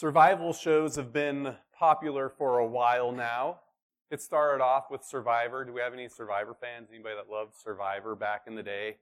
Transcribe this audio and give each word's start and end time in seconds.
Survival 0.00 0.54
shows 0.54 0.96
have 0.96 1.12
been 1.12 1.56
popular 1.78 2.30
for 2.30 2.58
a 2.58 2.66
while 2.66 3.12
now. 3.12 3.58
It 4.10 4.22
started 4.22 4.64
off 4.64 4.90
with 4.90 5.04
Survivor. 5.04 5.62
Do 5.62 5.74
we 5.74 5.82
have 5.82 5.92
any 5.92 6.08
Survivor 6.08 6.56
fans? 6.58 6.88
Anybody 6.90 7.16
that 7.16 7.30
loved 7.30 7.54
Survivor 7.54 8.14
back 8.16 8.44
in 8.46 8.54
the 8.54 8.62
day? 8.62 8.96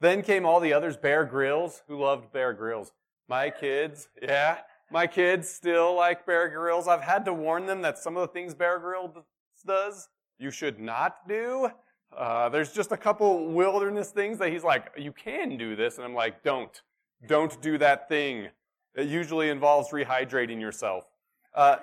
Then 0.00 0.22
came 0.22 0.46
all 0.46 0.58
the 0.58 0.72
others, 0.72 0.96
Bear 0.96 1.26
Grylls. 1.26 1.82
Who 1.86 2.00
loved 2.00 2.32
Bear 2.32 2.54
Grylls? 2.54 2.92
My 3.28 3.50
kids, 3.50 4.08
yeah. 4.22 4.60
My 4.90 5.06
kids 5.06 5.50
still 5.50 5.94
like 5.94 6.24
Bear 6.24 6.48
Grylls. 6.48 6.88
I've 6.88 7.02
had 7.02 7.26
to 7.26 7.34
warn 7.34 7.66
them 7.66 7.82
that 7.82 7.98
some 7.98 8.16
of 8.16 8.22
the 8.22 8.32
things 8.32 8.54
Bear 8.54 8.78
Grylls 8.78 9.18
does, 9.66 10.08
you 10.38 10.50
should 10.50 10.80
not 10.80 11.28
do. 11.28 11.68
Uh, 12.16 12.48
there's 12.48 12.72
just 12.72 12.90
a 12.90 12.96
couple 12.96 13.48
wilderness 13.48 14.12
things 14.12 14.38
that 14.38 14.50
he's 14.50 14.64
like, 14.64 14.90
you 14.96 15.12
can 15.12 15.58
do 15.58 15.76
this. 15.76 15.98
And 15.98 16.06
I'm 16.06 16.14
like, 16.14 16.42
don't. 16.42 16.80
Don't 17.26 17.60
do 17.60 17.76
that 17.76 18.08
thing. 18.08 18.48
It 18.94 19.08
usually 19.08 19.48
involves 19.48 19.90
rehydrating 19.90 20.60
yourself. 20.60 21.04
Uh, 21.54 21.76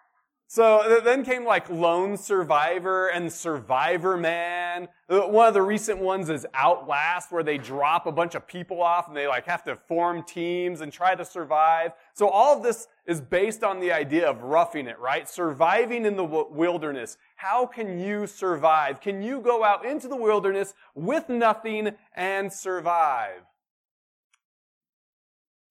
so 0.46 1.00
then 1.04 1.24
came 1.24 1.44
like 1.44 1.68
Lone 1.68 2.16
Survivor 2.16 3.08
and 3.08 3.32
Survivor 3.32 4.16
Man. 4.16 4.88
Uh, 5.08 5.22
one 5.22 5.48
of 5.48 5.54
the 5.54 5.62
recent 5.62 5.98
ones 5.98 6.30
is 6.30 6.46
Outlast, 6.54 7.32
where 7.32 7.42
they 7.42 7.58
drop 7.58 8.06
a 8.06 8.12
bunch 8.12 8.34
of 8.34 8.46
people 8.46 8.82
off 8.82 9.08
and 9.08 9.16
they 9.16 9.26
like 9.26 9.46
have 9.46 9.64
to 9.64 9.76
form 9.88 10.22
teams 10.22 10.80
and 10.80 10.92
try 10.92 11.14
to 11.14 11.24
survive. 11.24 11.92
So 12.14 12.28
all 12.28 12.56
of 12.56 12.62
this 12.62 12.86
is 13.06 13.20
based 13.20 13.64
on 13.64 13.80
the 13.80 13.90
idea 13.90 14.28
of 14.28 14.42
roughing 14.42 14.86
it, 14.86 14.98
right? 15.00 15.28
Surviving 15.28 16.04
in 16.04 16.16
the 16.16 16.24
wilderness. 16.24 17.16
How 17.36 17.66
can 17.66 17.98
you 17.98 18.28
survive? 18.28 19.00
Can 19.00 19.22
you 19.22 19.40
go 19.40 19.64
out 19.64 19.84
into 19.84 20.06
the 20.06 20.16
wilderness 20.16 20.74
with 20.94 21.28
nothing 21.28 21.96
and 22.14 22.52
survive? 22.52 23.42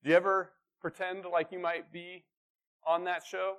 Do 0.03 0.09
you 0.09 0.15
ever 0.15 0.51
pretend 0.79 1.25
like 1.25 1.51
you 1.51 1.59
might 1.59 1.91
be 1.91 2.23
on 2.85 3.03
that 3.05 3.25
show? 3.25 3.55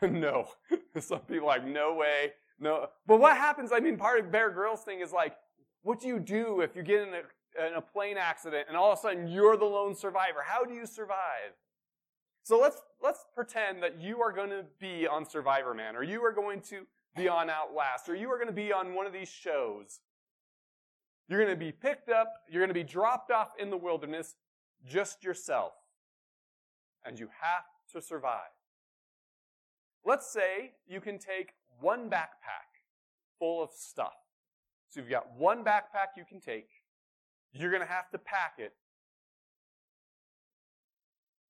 no. 0.02 0.48
Some 0.98 1.20
people 1.20 1.46
like, 1.46 1.66
no 1.66 1.94
way, 1.94 2.32
no. 2.58 2.88
But 3.06 3.20
what 3.20 3.36
happens, 3.36 3.70
I 3.72 3.80
mean, 3.80 3.96
part 3.96 4.20
of 4.20 4.30
Bear 4.30 4.50
Grylls 4.50 4.82
thing 4.82 5.00
is 5.00 5.12
like, 5.12 5.34
what 5.82 6.00
do 6.00 6.08
you 6.08 6.18
do 6.18 6.60
if 6.60 6.74
you 6.76 6.82
get 6.82 7.02
in 7.02 7.14
a, 7.14 7.66
in 7.66 7.74
a 7.74 7.80
plane 7.80 8.16
accident 8.18 8.66
and 8.68 8.76
all 8.76 8.92
of 8.92 8.98
a 8.98 9.02
sudden 9.02 9.28
you're 9.28 9.56
the 9.56 9.64
lone 9.64 9.94
survivor? 9.94 10.40
How 10.44 10.64
do 10.64 10.74
you 10.74 10.86
survive? 10.86 11.54
So 12.42 12.58
let's, 12.58 12.80
let's 13.02 13.24
pretend 13.34 13.82
that 13.82 14.00
you 14.00 14.20
are 14.22 14.32
going 14.32 14.50
to 14.50 14.64
be 14.80 15.06
on 15.06 15.28
Survivor 15.28 15.74
Man, 15.74 15.94
or 15.94 16.02
you 16.02 16.24
are 16.24 16.32
going 16.32 16.62
to 16.62 16.86
be 17.14 17.28
on 17.28 17.50
Outlast, 17.50 18.08
or 18.08 18.14
you 18.14 18.30
are 18.30 18.36
going 18.36 18.48
to 18.48 18.54
be 18.54 18.72
on 18.72 18.94
one 18.94 19.06
of 19.06 19.12
these 19.12 19.28
shows. 19.28 20.00
You're 21.28 21.44
going 21.44 21.54
to 21.54 21.62
be 21.62 21.72
picked 21.72 22.08
up, 22.08 22.32
you're 22.48 22.62
going 22.62 22.70
to 22.70 22.74
be 22.74 22.84
dropped 22.84 23.30
off 23.30 23.50
in 23.58 23.68
the 23.68 23.76
wilderness, 23.76 24.36
just 24.86 25.22
yourself 25.22 25.74
and 27.04 27.18
you 27.18 27.28
have 27.40 27.64
to 27.92 28.00
survive. 28.00 28.52
Let's 30.04 30.30
say 30.32 30.72
you 30.86 31.00
can 31.00 31.18
take 31.18 31.52
one 31.80 32.08
backpack 32.08 32.68
full 33.38 33.62
of 33.62 33.70
stuff. 33.72 34.14
So 34.88 35.00
you've 35.00 35.10
got 35.10 35.26
one 35.36 35.64
backpack 35.64 36.16
you 36.16 36.24
can 36.28 36.40
take. 36.40 36.68
You're 37.52 37.70
going 37.70 37.82
to 37.82 37.88
have 37.88 38.10
to 38.10 38.18
pack 38.18 38.54
it. 38.58 38.72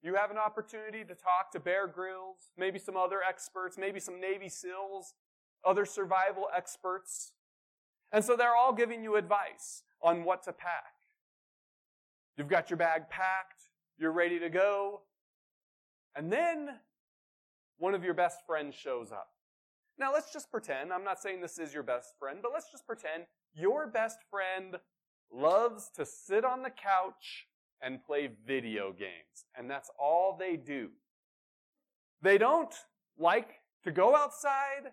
You 0.03 0.15
have 0.15 0.31
an 0.31 0.39
opportunity 0.39 1.05
to 1.05 1.15
talk 1.15 1.51
to 1.53 1.61
Bear 1.61 1.87
Grylls, 1.89 2.53
maybe 2.57 2.79
some 2.79 2.97
other 2.97 3.21
experts, 3.27 3.77
maybe 3.77 3.99
some 3.99 4.21
Navy 4.21 4.49
SEALs, 4.49 5.15
other 5.65 5.85
survival 5.85 6.47
experts. 6.57 7.33
And 8.13 8.25
so 8.25 8.37
they're 8.37 8.55
all 8.55 8.73
giving 8.73 9.03
you 9.03 9.17
advice 9.17 9.83
on 10.03 10.25
what 10.25 10.45
to 10.45 10.53
pack. 10.53 10.95
You've 12.37 12.49
got 12.49 12.71
your 12.71 12.77
bag 12.77 13.09
packed. 13.11 13.61
You're 13.99 14.13
ready 14.13 14.39
to 14.39 14.49
go. 14.49 15.03
And 16.19 16.33
then 16.33 16.71
one 17.79 17.95
of 17.95 18.03
your 18.03 18.13
best 18.13 18.39
friends 18.45 18.75
shows 18.75 19.13
up. 19.13 19.29
Now 20.01 20.13
let's 20.13 20.33
just 20.33 20.51
pretend, 20.51 20.93
I'm 20.93 21.05
not 21.05 21.21
saying 21.21 21.41
this 21.41 21.61
is 21.61 21.73
your 21.73 21.85
best 21.85 22.15
friend, 22.19 22.41
but 22.43 22.51
let's 22.53 22.73
just 22.73 22.89
pretend 22.89 23.27
your 23.55 23.87
best 23.87 24.19
friend 24.29 24.79
loves 25.33 25.91
to 25.95 26.05
sit 26.05 26.45
on 26.45 26.65
the 26.65 26.71
couch 26.71 27.47
and 27.81 28.03
play 28.03 28.31
video 28.45 28.91
games. 28.91 29.45
And 29.57 29.71
that's 29.71 29.91
all 29.97 30.37
they 30.37 30.57
do. 30.57 30.89
They 32.21 32.37
don't 32.37 32.75
like 33.17 33.61
to 33.85 33.93
go 33.93 34.17
outside. 34.17 34.91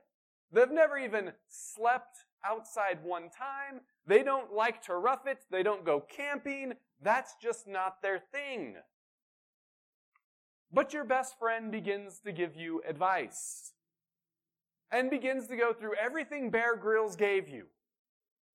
They've 0.51 0.69
never 0.69 0.95
even 0.95 1.31
slept 1.49 2.17
outside 2.45 2.99
one 3.03 3.31
time. 3.35 3.81
They 4.05 4.21
don't 4.21 4.53
like 4.53 4.83
to 4.83 4.95
rough 4.95 5.25
it. 5.25 5.39
They 5.49 5.63
don't 5.63 5.83
go 5.83 6.01
camping. 6.01 6.73
That's 7.01 7.33
just 7.41 7.67
not 7.67 8.03
their 8.03 8.19
thing. 8.31 8.75
But 10.71 10.93
your 10.93 11.05
best 11.05 11.37
friend 11.39 11.71
begins 11.71 12.19
to 12.25 12.31
give 12.31 12.55
you 12.55 12.81
advice 12.87 13.73
and 14.91 15.09
begins 15.09 15.47
to 15.47 15.55
go 15.55 15.73
through 15.73 15.95
everything 15.95 16.49
Bear 16.49 16.75
Grylls 16.75 17.15
gave 17.15 17.47
you 17.47 17.65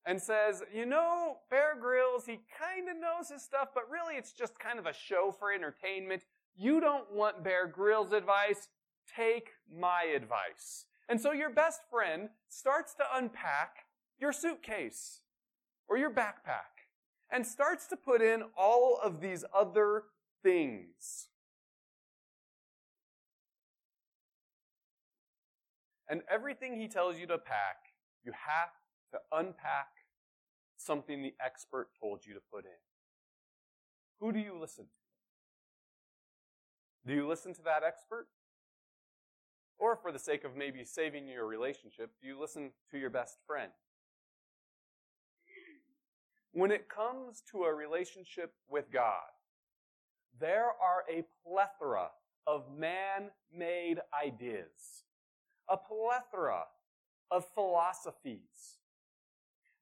and 0.07 0.21
says, 0.21 0.63
you 0.75 0.87
know, 0.87 1.39
Bear 1.51 1.77
Grylls, 1.81 2.27
he 2.27 2.41
kind 2.59 2.89
of 2.89 2.97
knows 2.97 3.29
his 3.31 3.43
stuff, 3.43 3.69
but 3.75 3.91
really 3.91 4.17
it's 4.17 4.33
just 4.33 4.59
kind 4.59 4.79
of 4.79 4.87
a 4.87 4.93
show 4.93 5.35
for 5.39 5.53
entertainment. 5.53 6.25
You 6.57 6.81
don't 6.81 7.13
want 7.13 7.45
Bear 7.45 7.67
Grylls 7.67 8.13
advice. 8.13 8.69
Take 9.17 9.51
my 9.73 10.05
advice. 10.15 10.87
And 11.09 11.21
so 11.21 11.33
your 11.33 11.51
best 11.51 11.81
friend 11.91 12.29
starts 12.49 12.95
to 12.95 13.05
unpack 13.15 13.87
your 14.19 14.33
suitcase 14.33 15.23
or 15.89 15.97
your 15.97 16.11
backpack 16.11 16.87
and 17.31 17.47
starts 17.47 17.87
to 17.89 17.97
put 17.97 18.23
in 18.23 18.43
all 18.57 18.99
of 19.03 19.21
these 19.21 19.45
other 19.55 20.05
things. 20.43 21.30
And 26.11 26.23
everything 26.29 26.79
he 26.79 26.89
tells 26.89 27.19
you 27.19 27.27
to 27.29 27.39
pack, 27.39 27.77
you 28.25 28.33
have 28.33 28.71
to 29.13 29.21
unpack 29.31 29.87
something 30.77 31.23
the 31.23 31.35
expert 31.45 31.91
told 32.01 32.27
you 32.27 32.35
to 32.35 32.41
put 32.53 32.65
in. 32.65 32.81
Who 34.19 34.33
do 34.33 34.41
you 34.41 34.59
listen 34.61 34.87
to? 34.87 34.91
Do 37.07 37.15
you 37.15 37.29
listen 37.29 37.55
to 37.55 37.63
that 37.63 37.85
expert? 37.87 38.27
Or 39.79 39.97
for 39.97 40.11
the 40.11 40.19
sake 40.19 40.43
of 40.45 40.57
maybe 40.57 40.85
saving 40.85 41.29
your 41.29 41.47
relationship, 41.47 42.11
do 42.21 42.27
you 42.27 42.39
listen 42.39 42.73
to 42.91 42.99
your 42.99 43.09
best 43.09 43.39
friend? 43.47 43.71
When 46.53 46.73
it 46.73 46.89
comes 46.89 47.43
to 47.53 47.63
a 47.63 47.73
relationship 47.73 48.53
with 48.69 48.91
God, 48.93 49.31
there 50.41 50.67
are 50.67 51.05
a 51.09 51.25
plethora 51.47 52.09
of 52.47 52.65
man-made 52.77 54.01
ideas 54.27 55.05
a 55.71 55.77
plethora 55.77 56.65
of 57.31 57.47
philosophies. 57.55 58.79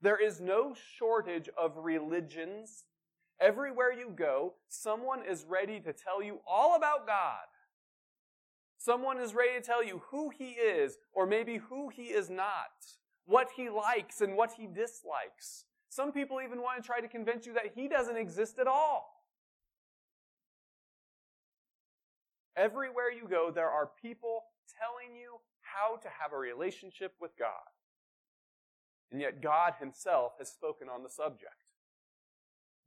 There 0.00 0.22
is 0.22 0.40
no 0.40 0.74
shortage 0.96 1.48
of 1.56 1.76
religions. 1.76 2.84
Everywhere 3.40 3.92
you 3.92 4.12
go, 4.14 4.54
someone 4.68 5.22
is 5.28 5.44
ready 5.48 5.80
to 5.80 5.92
tell 5.92 6.22
you 6.22 6.40
all 6.46 6.76
about 6.76 7.06
God. 7.06 7.46
Someone 8.76 9.18
is 9.18 9.34
ready 9.34 9.58
to 9.58 9.64
tell 9.64 9.82
you 9.82 10.02
who 10.10 10.30
he 10.30 10.50
is, 10.50 10.98
or 11.12 11.26
maybe 11.26 11.56
who 11.56 11.88
he 11.88 12.04
is 12.04 12.30
not, 12.30 12.70
what 13.26 13.48
he 13.56 13.68
likes 13.68 14.20
and 14.20 14.36
what 14.36 14.52
he 14.52 14.66
dislikes. 14.66 15.64
Some 15.88 16.12
people 16.12 16.40
even 16.40 16.60
want 16.60 16.80
to 16.80 16.86
try 16.86 17.00
to 17.00 17.08
convince 17.08 17.44
you 17.44 17.54
that 17.54 17.72
he 17.74 17.88
doesn't 17.88 18.16
exist 18.16 18.58
at 18.60 18.68
all. 18.68 19.24
Everywhere 22.56 23.10
you 23.10 23.28
go, 23.28 23.50
there 23.52 23.68
are 23.68 23.90
people 24.00 24.44
telling 24.78 25.16
you 25.16 25.38
how 25.74 25.96
to 25.96 26.08
have 26.08 26.32
a 26.32 26.38
relationship 26.38 27.14
with 27.20 27.32
God. 27.38 27.72
And 29.10 29.20
yet 29.20 29.42
God 29.42 29.74
himself 29.80 30.32
has 30.38 30.50
spoken 30.50 30.88
on 30.88 31.02
the 31.02 31.08
subject. 31.08 31.64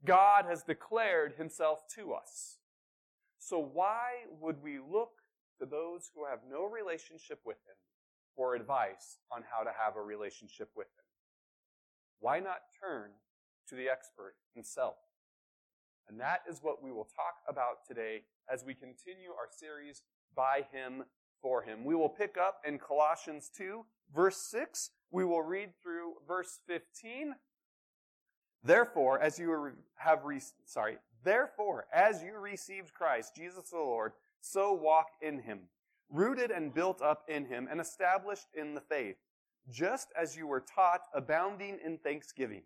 God 0.04 0.44
has 0.48 0.62
declared 0.62 1.34
himself 1.36 1.80
to 1.96 2.12
us. 2.12 2.58
So 3.38 3.58
why 3.58 4.26
would 4.40 4.62
we 4.62 4.78
look 4.78 5.10
to 5.58 5.66
those 5.66 6.10
who 6.14 6.26
have 6.26 6.40
no 6.48 6.64
relationship 6.64 7.40
with 7.44 7.58
him 7.58 7.76
for 8.36 8.54
advice 8.54 9.18
on 9.30 9.42
how 9.50 9.64
to 9.64 9.70
have 9.76 9.96
a 9.96 10.02
relationship 10.02 10.70
with 10.76 10.86
him? 10.86 11.04
Why 12.20 12.38
not 12.38 12.62
turn 12.80 13.10
to 13.68 13.74
the 13.74 13.88
expert 13.88 14.34
himself? 14.54 14.96
And 16.08 16.20
that 16.20 16.42
is 16.48 16.60
what 16.62 16.82
we 16.82 16.92
will 16.92 17.08
talk 17.16 17.36
about 17.48 17.86
today 17.86 18.22
as 18.52 18.64
we 18.64 18.74
continue 18.74 19.30
our 19.30 19.48
series 19.50 20.02
by 20.34 20.66
him 20.72 21.04
for 21.42 21.62
him. 21.62 21.84
We 21.84 21.94
will 21.94 22.08
pick 22.08 22.36
up 22.38 22.62
in 22.66 22.78
Colossians 22.78 23.50
2, 23.56 23.84
verse 24.14 24.38
6. 24.50 24.90
We 25.10 25.24
will 25.24 25.42
read 25.42 25.70
through 25.82 26.14
verse 26.26 26.60
15. 26.66 27.34
Therefore, 28.64 29.20
as 29.20 29.38
you 29.38 29.72
have, 29.96 30.24
re- 30.24 30.40
sorry, 30.64 30.98
therefore, 31.24 31.86
as 31.92 32.22
you 32.22 32.38
received 32.38 32.94
Christ, 32.94 33.34
Jesus 33.34 33.70
the 33.70 33.76
Lord, 33.76 34.12
so 34.40 34.72
walk 34.72 35.08
in 35.20 35.40
him, 35.40 35.60
rooted 36.08 36.50
and 36.50 36.72
built 36.72 37.02
up 37.02 37.24
in 37.28 37.46
him, 37.46 37.68
and 37.70 37.80
established 37.80 38.46
in 38.54 38.74
the 38.74 38.80
faith, 38.80 39.16
just 39.68 40.08
as 40.20 40.36
you 40.36 40.46
were 40.46 40.60
taught, 40.74 41.02
abounding 41.12 41.78
in 41.84 41.98
thanksgiving. 41.98 42.62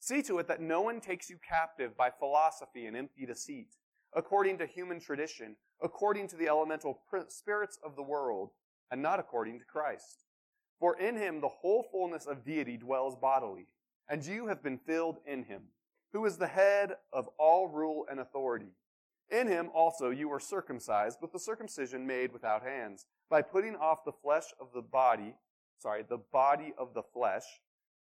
See 0.00 0.22
to 0.22 0.38
it 0.38 0.48
that 0.48 0.60
no 0.60 0.80
one 0.80 1.00
takes 1.00 1.30
you 1.30 1.36
captive 1.46 1.96
by 1.96 2.10
philosophy 2.10 2.86
and 2.86 2.96
empty 2.96 3.26
deceit 3.26 3.76
according 4.14 4.58
to 4.58 4.66
human 4.66 5.00
tradition, 5.00 5.56
according 5.82 6.28
to 6.28 6.36
the 6.36 6.48
elemental 6.48 7.00
spirits 7.28 7.78
of 7.84 7.96
the 7.96 8.02
world, 8.02 8.50
and 8.90 9.00
not 9.00 9.20
according 9.20 9.58
to 9.58 9.64
Christ. 9.64 10.24
For 10.78 10.98
in 10.98 11.16
him 11.16 11.40
the 11.40 11.48
whole 11.48 11.86
fullness 11.90 12.26
of 12.26 12.44
deity 12.44 12.76
dwells 12.76 13.16
bodily, 13.16 13.66
and 14.08 14.24
you 14.24 14.48
have 14.48 14.62
been 14.62 14.78
filled 14.78 15.18
in 15.26 15.44
him, 15.44 15.62
who 16.12 16.24
is 16.24 16.38
the 16.38 16.46
head 16.46 16.96
of 17.12 17.28
all 17.38 17.68
rule 17.68 18.06
and 18.10 18.18
authority. 18.18 18.72
In 19.30 19.46
him 19.46 19.70
also 19.74 20.10
you 20.10 20.28
were 20.28 20.40
circumcised 20.40 21.18
with 21.22 21.32
the 21.32 21.38
circumcision 21.38 22.06
made 22.06 22.32
without 22.32 22.62
hands, 22.62 23.06
by 23.28 23.42
putting 23.42 23.76
off 23.76 24.04
the 24.04 24.12
flesh 24.12 24.46
of 24.60 24.72
the 24.74 24.82
body, 24.82 25.36
sorry, 25.78 26.02
the 26.02 26.18
body 26.32 26.72
of 26.76 26.94
the 26.94 27.02
flesh, 27.02 27.44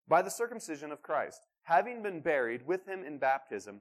by 0.06 0.22
the 0.22 0.30
circumcision 0.30 0.92
of 0.92 1.02
Christ, 1.02 1.46
having 1.64 2.02
been 2.02 2.20
buried 2.20 2.66
with 2.66 2.86
him 2.86 3.02
in 3.04 3.18
baptism, 3.18 3.80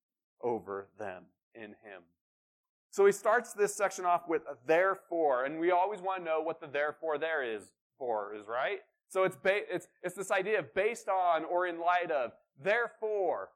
over 0.43 0.87
them 0.97 1.23
in 1.53 1.69
him. 1.71 2.03
So 2.89 3.05
he 3.05 3.11
starts 3.11 3.53
this 3.53 3.73
section 3.73 4.05
off 4.05 4.27
with 4.27 4.41
therefore, 4.67 5.45
and 5.45 5.59
we 5.59 5.71
always 5.71 6.01
want 6.01 6.19
to 6.19 6.25
know 6.25 6.41
what 6.41 6.59
the 6.59 6.67
therefore 6.67 7.17
there 7.17 7.43
is 7.43 7.71
for 7.97 8.33
is, 8.35 8.47
right? 8.47 8.79
So 9.07 9.23
it's, 9.23 9.37
ba- 9.37 9.73
it's, 9.73 9.87
it's 10.03 10.15
this 10.15 10.31
idea 10.31 10.59
of 10.59 10.73
based 10.73 11.07
on 11.07 11.45
or 11.45 11.67
in 11.67 11.79
light 11.79 12.11
of, 12.11 12.31
therefore, 12.61 13.49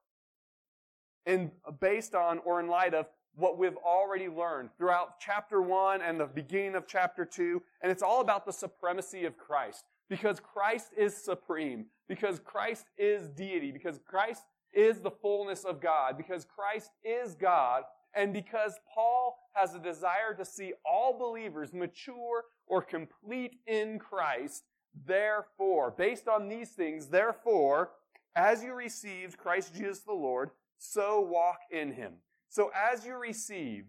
and 1.25 1.51
based 1.79 2.15
on 2.15 2.39
or 2.45 2.59
in 2.59 2.67
light 2.67 2.93
of 2.93 3.07
what 3.35 3.57
we've 3.57 3.77
already 3.77 4.29
learned 4.29 4.69
throughout 4.77 5.19
chapter 5.19 5.61
one 5.61 6.01
and 6.01 6.19
the 6.19 6.25
beginning 6.25 6.75
of 6.75 6.87
chapter 6.87 7.25
two. 7.25 7.61
And 7.81 7.91
it's 7.91 8.03
all 8.03 8.21
about 8.21 8.45
the 8.45 8.53
supremacy 8.53 9.25
of 9.25 9.37
Christ. 9.37 9.85
Because 10.07 10.39
Christ 10.39 10.91
is 10.95 11.15
supreme. 11.15 11.87
Because 12.07 12.39
Christ 12.39 12.85
is 12.97 13.27
deity. 13.27 13.71
Because 13.71 13.99
Christ 14.05 14.43
is 14.75 14.99
the 14.99 15.11
fullness 15.11 15.63
of 15.63 15.81
God. 15.81 16.17
Because 16.17 16.45
Christ 16.45 16.91
is 17.03 17.33
God. 17.33 17.83
And 18.13 18.31
because 18.31 18.75
Paul 18.93 19.37
has 19.53 19.73
a 19.73 19.79
desire 19.79 20.33
to 20.37 20.45
see 20.45 20.73
all 20.85 21.17
believers 21.17 21.73
mature 21.73 22.43
or 22.67 22.81
complete 22.81 23.57
in 23.67 23.99
Christ, 23.99 24.63
therefore, 25.07 25.93
based 25.97 26.27
on 26.27 26.47
these 26.47 26.69
things, 26.69 27.07
therefore, 27.07 27.91
as 28.35 28.63
you 28.63 28.73
received 28.73 29.37
Christ 29.37 29.73
Jesus 29.73 29.99
the 29.99 30.13
Lord, 30.13 30.51
so 30.77 31.21
walk 31.21 31.59
in 31.71 31.93
him. 31.93 32.13
So 32.49 32.71
as 32.73 33.05
you 33.05 33.15
received, 33.15 33.87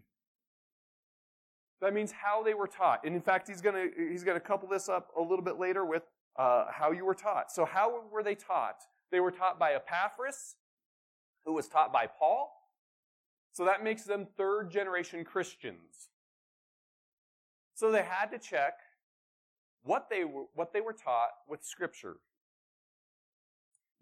that 1.81 1.93
means 1.93 2.11
how 2.11 2.43
they 2.43 2.53
were 2.53 2.67
taught. 2.67 3.01
And 3.05 3.15
in 3.15 3.21
fact, 3.21 3.47
he's 3.47 3.61
going 3.61 3.75
to 3.75 4.09
he's 4.09 4.23
to 4.23 4.39
couple 4.39 4.67
this 4.67 4.89
up 4.89 5.11
a 5.17 5.21
little 5.21 5.43
bit 5.43 5.59
later 5.59 5.85
with 5.85 6.03
uh, 6.37 6.65
how 6.71 6.91
you 6.91 7.05
were 7.05 7.15
taught. 7.15 7.51
So 7.51 7.65
how 7.65 8.01
were 8.11 8.23
they 8.23 8.35
taught? 8.35 8.77
They 9.11 9.19
were 9.19 9.31
taught 9.31 9.59
by 9.59 9.73
Epaphras, 9.73 10.55
who 11.47 11.53
was 11.53 11.67
taught 11.67 11.91
by 11.91 12.05
Paul. 12.05 12.51
So 13.53 13.65
that 13.65 13.83
makes 13.83 14.03
them 14.03 14.27
third 14.37 14.69
generation 14.69 15.25
Christians. 15.25 16.09
So 17.73 17.91
they 17.91 18.03
had 18.03 18.27
to 18.27 18.37
check 18.37 18.73
what 19.81 20.07
they 20.11 20.25
were, 20.25 20.43
what 20.53 20.73
they 20.73 20.81
were 20.81 20.93
taught 20.93 21.31
with 21.49 21.63
Scripture 21.63 22.17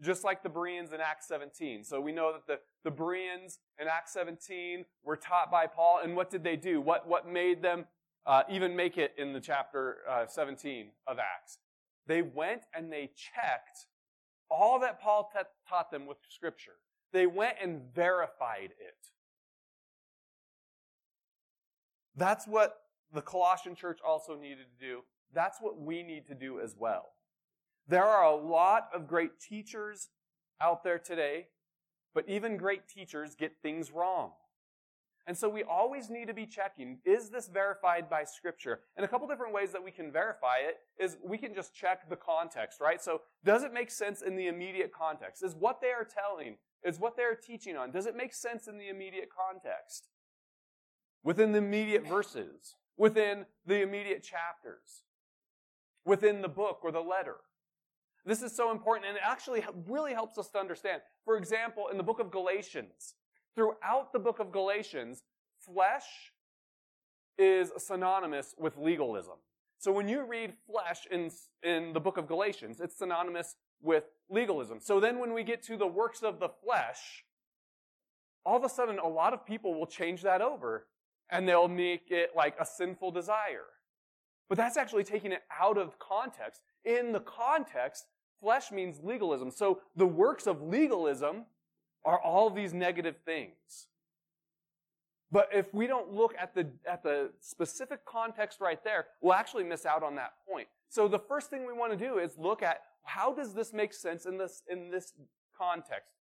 just 0.01 0.23
like 0.23 0.43
the 0.43 0.49
Bereans 0.49 0.91
in 0.91 0.99
Acts 0.99 1.27
17. 1.27 1.83
So 1.83 2.01
we 2.01 2.11
know 2.11 2.33
that 2.33 2.47
the, 2.47 2.59
the 2.83 2.91
Bereans 2.91 3.59
in 3.79 3.87
Acts 3.87 4.13
17 4.13 4.85
were 5.03 5.15
taught 5.15 5.51
by 5.51 5.67
Paul, 5.67 6.01
and 6.03 6.15
what 6.15 6.29
did 6.29 6.43
they 6.43 6.55
do? 6.55 6.81
What, 6.81 7.07
what 7.07 7.27
made 7.27 7.61
them 7.61 7.85
uh, 8.25 8.43
even 8.49 8.75
make 8.75 8.97
it 8.97 9.13
in 9.17 9.33
the 9.33 9.39
chapter 9.39 9.97
uh, 10.09 10.25
17 10.27 10.89
of 11.07 11.17
Acts? 11.19 11.59
They 12.07 12.21
went 12.21 12.63
and 12.73 12.91
they 12.91 13.11
checked 13.15 13.87
all 14.49 14.79
that 14.79 15.01
Paul 15.01 15.31
t- 15.33 15.41
taught 15.67 15.91
them 15.91 16.05
with 16.05 16.17
Scripture. 16.29 16.75
They 17.15 17.27
went 17.27 17.55
and 17.63 17.79
verified 17.95 18.71
it. 18.77 18.97
That's 22.17 22.45
what 22.45 22.75
the 23.13 23.21
Colossian 23.21 23.73
church 23.73 23.99
also 24.05 24.35
needed 24.35 24.65
to 24.77 24.85
do. 24.85 24.99
That's 25.33 25.59
what 25.61 25.79
we 25.79 26.03
need 26.03 26.27
to 26.27 26.35
do 26.35 26.59
as 26.59 26.75
well. 26.77 27.05
There 27.87 28.03
are 28.03 28.25
a 28.25 28.35
lot 28.35 28.89
of 28.93 29.07
great 29.07 29.39
teachers 29.39 30.09
out 30.59 30.83
there 30.83 30.99
today, 30.99 31.47
but 32.13 32.27
even 32.27 32.57
great 32.57 32.89
teachers 32.89 33.33
get 33.33 33.53
things 33.61 33.93
wrong. 33.93 34.31
And 35.25 35.37
so 35.37 35.47
we 35.47 35.63
always 35.63 36.09
need 36.09 36.27
to 36.27 36.33
be 36.33 36.45
checking, 36.45 36.99
is 37.05 37.29
this 37.29 37.47
verified 37.47 38.09
by 38.09 38.25
scripture? 38.25 38.81
And 38.95 39.05
a 39.05 39.07
couple 39.07 39.27
different 39.27 39.53
ways 39.53 39.71
that 39.71 39.83
we 39.83 39.89
can 39.89 40.11
verify 40.11 40.57
it 40.57 40.79
is 41.01 41.17
we 41.23 41.37
can 41.37 41.55
just 41.55 41.73
check 41.73 42.09
the 42.09 42.15
context, 42.15 42.79
right? 42.81 43.01
So 43.01 43.21
does 43.43 43.63
it 43.63 43.73
make 43.73 43.89
sense 43.89 44.21
in 44.21 44.35
the 44.35 44.47
immediate 44.47 44.91
context? 44.93 45.43
Is 45.43 45.55
what 45.55 45.81
they 45.81 45.91
are 45.91 46.05
telling, 46.05 46.57
is 46.85 46.99
what 46.99 47.17
they 47.17 47.23
are 47.23 47.35
teaching 47.35 47.75
on, 47.75 47.91
does 47.91 48.05
it 48.05 48.15
make 48.15 48.33
sense 48.33 48.67
in 48.67 48.77
the 48.77 48.87
immediate 48.87 49.29
context? 49.35 50.07
Within 51.23 51.51
the 51.51 51.57
immediate 51.57 52.07
verses, 52.07 52.75
within 52.95 53.45
the 53.65 53.81
immediate 53.81 54.23
chapters, 54.23 55.03
within 56.05 56.41
the 56.41 56.47
book 56.47 56.79
or 56.83 56.91
the 56.91 57.01
letter. 57.01 57.37
This 58.25 58.41
is 58.41 58.55
so 58.55 58.71
important 58.71 59.07
and 59.07 59.17
it 59.17 59.23
actually 59.25 59.63
really 59.87 60.13
helps 60.13 60.37
us 60.37 60.49
to 60.51 60.59
understand. 60.59 61.01
For 61.25 61.37
example, 61.37 61.87
in 61.91 61.97
the 61.97 62.03
book 62.03 62.19
of 62.19 62.31
Galatians, 62.31 63.15
throughout 63.55 64.13
the 64.13 64.19
book 64.19 64.39
of 64.39 64.51
Galatians, 64.51 65.23
flesh 65.59 66.31
is 67.37 67.71
synonymous 67.77 68.53
with 68.57 68.77
legalism. 68.77 69.35
So 69.77 69.91
when 69.91 70.07
you 70.07 70.25
read 70.25 70.53
flesh 70.65 71.07
in, 71.11 71.31
in 71.63 71.93
the 71.93 71.99
book 71.99 72.17
of 72.17 72.27
Galatians, 72.27 72.79
it's 72.79 72.97
synonymous 72.97 73.55
with 73.81 74.05
legalism. 74.29 74.79
So 74.81 74.99
then 74.99 75.19
when 75.19 75.33
we 75.33 75.43
get 75.43 75.63
to 75.63 75.77
the 75.77 75.87
works 75.87 76.23
of 76.23 76.39
the 76.39 76.49
flesh, 76.49 77.25
all 78.45 78.57
of 78.57 78.63
a 78.63 78.69
sudden 78.69 78.99
a 78.99 79.07
lot 79.07 79.33
of 79.33 79.45
people 79.45 79.73
will 79.73 79.87
change 79.87 80.21
that 80.23 80.41
over 80.41 80.87
and 81.29 81.47
they'll 81.47 81.67
make 81.67 82.11
it 82.11 82.31
like 82.35 82.55
a 82.59 82.65
sinful 82.65 83.11
desire. 83.11 83.65
But 84.47 84.57
that's 84.57 84.77
actually 84.77 85.03
taking 85.03 85.31
it 85.31 85.41
out 85.59 85.77
of 85.77 85.97
context. 85.97 86.61
In 86.83 87.11
the 87.11 87.19
context, 87.19 88.05
flesh 88.39 88.71
means 88.71 88.99
legalism. 89.03 89.49
So 89.49 89.81
the 89.95 90.05
works 90.05 90.45
of 90.45 90.61
legalism 90.61 91.45
are 92.03 92.19
all 92.19 92.51
these 92.51 92.73
negative 92.73 93.15
things. 93.25 93.87
But 95.31 95.49
if 95.51 95.73
we 95.73 95.87
don't 95.87 96.13
look 96.13 96.35
at 96.39 96.53
the, 96.53 96.67
at 96.89 97.01
the 97.01 97.31
specific 97.41 98.05
context 98.05 98.61
right 98.61 98.81
there, 98.83 99.07
we'll 99.21 99.33
actually 99.33 99.63
miss 99.63 99.85
out 99.85 100.03
on 100.03 100.15
that 100.15 100.33
point. 100.47 100.67
So 100.89 101.07
the 101.07 101.19
first 101.19 101.49
thing 101.49 101.65
we 101.65 101.73
want 101.73 101.91
to 101.91 101.97
do 101.97 102.19
is 102.19 102.37
look 102.37 102.61
at 102.61 102.81
how 103.05 103.33
does 103.33 103.53
this 103.53 103.73
make 103.73 103.93
sense 103.93 104.25
in 104.25 104.37
this, 104.37 104.61
in 104.69 104.91
this 104.91 105.13
context? 105.57 106.15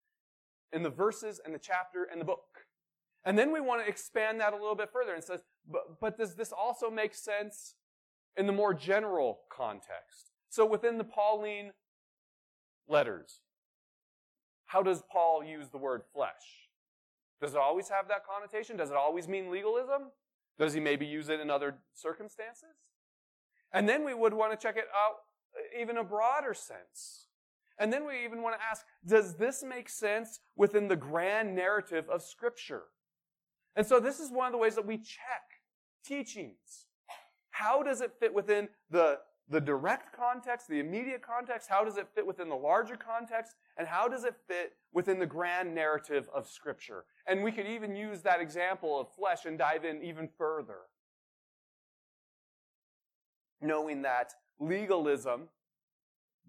In 0.72 0.82
the 0.82 0.90
verses 0.90 1.40
and 1.44 1.54
the 1.54 1.58
chapter 1.58 2.08
and 2.10 2.20
the 2.20 2.24
book. 2.24 2.66
And 3.24 3.38
then 3.38 3.52
we 3.52 3.60
want 3.60 3.82
to 3.82 3.88
expand 3.88 4.40
that 4.40 4.52
a 4.52 4.56
little 4.56 4.74
bit 4.74 4.90
further 4.92 5.14
and 5.14 5.24
says, 5.24 5.42
but, 5.70 6.00
but 6.00 6.18
does 6.18 6.34
this 6.34 6.52
also 6.52 6.90
make 6.90 7.14
sense 7.14 7.74
in 8.36 8.46
the 8.46 8.52
more 8.52 8.74
general 8.74 9.40
context? 9.50 10.30
So 10.50 10.66
within 10.66 10.98
the 10.98 11.04
Pauline 11.04 11.72
letters. 12.88 13.40
How 14.66 14.82
does 14.82 15.02
Paul 15.10 15.44
use 15.44 15.68
the 15.68 15.78
word 15.78 16.02
flesh? 16.12 16.68
Does 17.40 17.54
it 17.54 17.60
always 17.60 17.88
have 17.88 18.08
that 18.08 18.26
connotation? 18.26 18.76
Does 18.76 18.90
it 18.90 18.96
always 18.96 19.28
mean 19.28 19.50
legalism? 19.50 20.10
Does 20.58 20.72
he 20.72 20.80
maybe 20.80 21.06
use 21.06 21.28
it 21.28 21.40
in 21.40 21.50
other 21.50 21.76
circumstances? 21.94 22.76
And 23.72 23.88
then 23.88 24.04
we 24.04 24.14
would 24.14 24.34
want 24.34 24.52
to 24.52 24.56
check 24.56 24.76
it 24.76 24.86
out 24.94 25.16
even 25.78 25.96
a 25.96 26.04
broader 26.04 26.54
sense. 26.54 27.26
And 27.78 27.92
then 27.92 28.06
we 28.06 28.24
even 28.24 28.42
want 28.42 28.56
to 28.56 28.64
ask, 28.64 28.84
does 29.06 29.36
this 29.36 29.64
make 29.64 29.88
sense 29.88 30.40
within 30.56 30.88
the 30.88 30.96
grand 30.96 31.54
narrative 31.54 32.08
of 32.08 32.22
Scripture? 32.22 32.84
And 33.76 33.84
so 33.86 33.98
this 33.98 34.20
is 34.20 34.30
one 34.30 34.46
of 34.46 34.52
the 34.52 34.58
ways 34.58 34.76
that 34.76 34.86
we 34.86 34.98
check 34.98 35.42
teachings. 36.04 36.86
How 37.50 37.82
does 37.82 38.00
it 38.00 38.12
fit 38.20 38.32
within 38.32 38.68
the 38.90 39.18
the 39.48 39.60
direct 39.60 40.16
context, 40.16 40.68
the 40.68 40.80
immediate 40.80 41.22
context, 41.22 41.68
how 41.68 41.84
does 41.84 41.96
it 41.96 42.08
fit 42.14 42.26
within 42.26 42.48
the 42.48 42.54
larger 42.54 42.96
context, 42.96 43.54
and 43.76 43.86
how 43.86 44.08
does 44.08 44.24
it 44.24 44.34
fit 44.48 44.72
within 44.92 45.18
the 45.18 45.26
grand 45.26 45.74
narrative 45.74 46.28
of 46.34 46.48
Scripture? 46.48 47.04
And 47.26 47.42
we 47.42 47.52
could 47.52 47.66
even 47.66 47.94
use 47.94 48.22
that 48.22 48.40
example 48.40 48.98
of 48.98 49.12
flesh 49.12 49.44
and 49.44 49.58
dive 49.58 49.84
in 49.84 50.02
even 50.02 50.28
further. 50.38 50.78
Knowing 53.60 54.02
that 54.02 54.32
legalism 54.58 55.48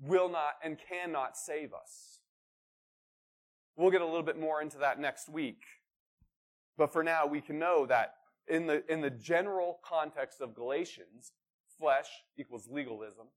will 0.01 0.29
not 0.29 0.53
and 0.63 0.77
cannot 0.89 1.38
save 1.38 1.74
us. 1.74 2.19
We'll 3.77 3.91
get 3.91 4.01
a 4.01 4.05
little 4.05 4.24
bit 4.24 4.39
more 4.39 4.62
into 4.62 4.77
that 4.79 5.00
next 5.00 5.29
week. 5.29 5.62
But 6.77 6.91
for 6.91 7.03
now, 7.03 7.25
we 7.25 7.41
can 7.41 7.59
know 7.59 7.85
that 7.85 8.15
in 8.47 8.67
the, 8.67 8.83
in 8.91 9.01
the 9.01 9.09
general 9.09 9.79
context 9.83 10.41
of 10.41 10.53
Galatians, 10.53 11.33
flesh 11.79 12.07
equals 12.38 12.67
legalism. 12.69 13.27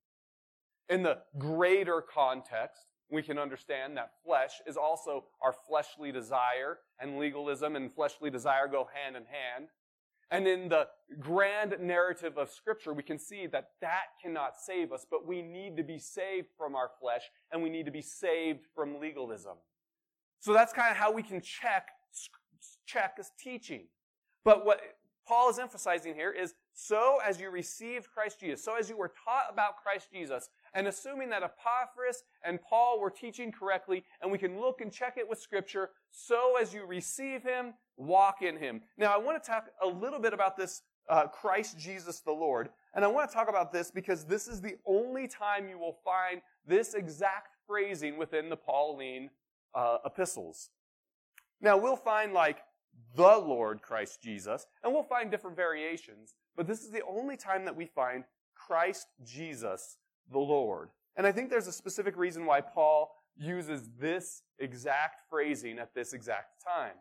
In 0.89 1.03
the 1.03 1.19
greater 1.39 2.03
context, 2.03 2.87
we 3.11 3.23
can 3.23 3.39
understand 3.39 3.97
that 3.97 4.13
flesh 4.25 4.61
is 4.67 4.77
also 4.77 5.25
our 5.43 5.55
fleshly 5.69 6.13
desire, 6.13 6.79
and 7.01 7.19
legalism 7.19 7.75
and 7.77 7.93
fleshly 7.93 8.31
desire 8.31 8.69
go 8.69 8.89
hand 8.93 9.17
in 9.17 9.25
hand. 9.25 9.69
And 10.31 10.47
in 10.47 10.69
the 10.69 10.89
grand 11.19 11.77
narrative 11.81 12.37
of 12.37 12.51
Scripture, 12.51 12.93
we 12.93 13.03
can 13.03 13.19
see 13.19 13.47
that 13.47 13.71
that 13.81 14.09
cannot 14.23 14.53
save 14.59 14.93
us, 14.93 15.07
but 15.11 15.27
we 15.27 15.41
need 15.41 15.77
to 15.79 15.83
be 15.83 15.99
saved 15.99 16.49
from 16.57 16.75
our 16.75 16.91
flesh, 17.01 17.23
and 17.51 17.63
we 17.63 17.71
need 17.71 17.87
to 17.87 17.93
be 17.93 18.03
saved 18.03 18.67
from 18.75 19.01
legalism. 19.01 19.57
So 20.41 20.53
that's 20.53 20.73
kind 20.73 20.91
of 20.91 20.97
how 20.97 21.13
we 21.13 21.23
can 21.23 21.41
check, 21.41 21.89
check 22.87 23.15
as 23.19 23.31
teaching. 23.39 23.87
But 24.45 24.67
what 24.67 24.81
Paul 25.27 25.51
is 25.51 25.59
emphasizing 25.59 26.15
here 26.15 26.31
is 26.31 26.55
so 26.75 27.19
as 27.27 27.41
you 27.41 27.51
received 27.51 28.09
Christ 28.11 28.41
Jesus, 28.41 28.65
so 28.65 28.77
as 28.77 28.89
you 28.89 28.97
were 28.97 29.13
taught 29.25 29.47
about 29.51 29.77
Christ 29.83 30.09
Jesus, 30.13 30.49
and 30.75 30.87
assuming 30.87 31.31
that 31.31 31.43
Epaphras 31.43 32.23
and 32.45 32.61
Paul 32.63 33.01
were 33.01 33.11
teaching 33.11 33.53
correctly, 33.53 34.05
and 34.21 34.31
we 34.31 34.39
can 34.39 34.61
look 34.61 34.81
and 34.81 34.93
check 34.93 35.17
it 35.17 35.29
with 35.29 35.39
Scripture, 35.39 35.91
so 36.11 36.55
as 36.61 36.73
you 36.73 36.85
receive 36.85 37.43
Him, 37.43 37.75
walk 37.97 38.43
in 38.43 38.57
Him. 38.57 38.83
Now, 38.97 39.13
I 39.13 39.19
want 39.19 39.43
to 39.43 39.51
talk 39.51 39.67
a 39.83 39.87
little 39.87 40.21
bit 40.21 40.33
about 40.33 40.57
this 40.57 40.83
uh, 41.09 41.27
Christ 41.27 41.79
Jesus 41.79 42.21
the 42.21 42.33
Lord, 42.33 42.69
and 42.95 43.05
I 43.05 43.09
want 43.09 43.31
to 43.31 43.35
talk 43.35 43.49
about 43.49 43.73
this 43.73 43.91
because 43.91 44.25
this 44.25 44.47
is 44.47 44.61
the 44.61 44.77
only 44.87 45.27
time 45.27 45.69
you 45.69 45.79
will 45.79 45.99
find 46.05 46.43
this 46.67 46.95
exact 46.95 47.49
phrasing 47.67 48.17
within 48.19 48.49
the 48.49 48.57
Pauline 48.57 49.31
uh, 49.75 49.99
epistles. 50.05 50.71
Now, 51.61 51.77
we'll 51.77 51.97
find 51.97 52.33
like 52.33 52.59
the 53.17 53.37
Lord 53.39 53.83
Christ 53.83 54.23
Jesus, 54.23 54.67
and 54.83 54.93
we'll 54.93 55.03
find 55.03 55.31
different 55.31 55.57
variations, 55.57 56.35
but 56.57 56.67
this 56.67 56.83
is 56.83 56.91
the 56.91 57.03
only 57.09 57.37
time 57.37 57.65
that 57.65 57.77
we 57.77 57.87
find 57.87 58.25
Christ 58.55 59.07
Jesus 59.25 59.97
the 60.31 60.39
Lord. 60.39 60.91
And 61.17 61.27
I 61.27 61.33
think 61.33 61.51
there's 61.51 61.67
a 61.67 61.73
specific 61.73 62.17
reason 62.17 62.47
why 62.47 62.61
Paul 62.61 63.11
uses 63.37 63.89
this 63.99 64.43
exact 64.59 65.23
phrasing 65.29 65.79
at 65.79 65.95
this 65.95 66.13
exact 66.13 66.63
time. 66.65 66.95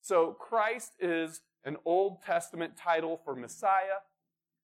So 0.00 0.32
Christ 0.32 0.92
is 1.00 1.40
an 1.64 1.76
Old 1.84 2.22
Testament 2.22 2.76
title 2.76 3.20
for 3.24 3.34
Messiah. 3.34 4.00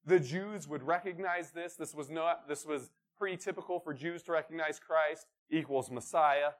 The 0.04 0.20
Jews 0.20 0.68
would 0.68 0.82
recognize 0.82 1.50
this. 1.50 1.74
This 1.74 1.94
was 1.94 2.10
not, 2.10 2.48
this 2.48 2.64
was 2.64 2.90
pretty 3.18 3.36
typical 3.36 3.80
for 3.80 3.92
Jews 3.92 4.22
to 4.24 4.32
recognize 4.32 4.78
Christ 4.78 5.26
equals 5.50 5.90
Messiah. 5.90 6.50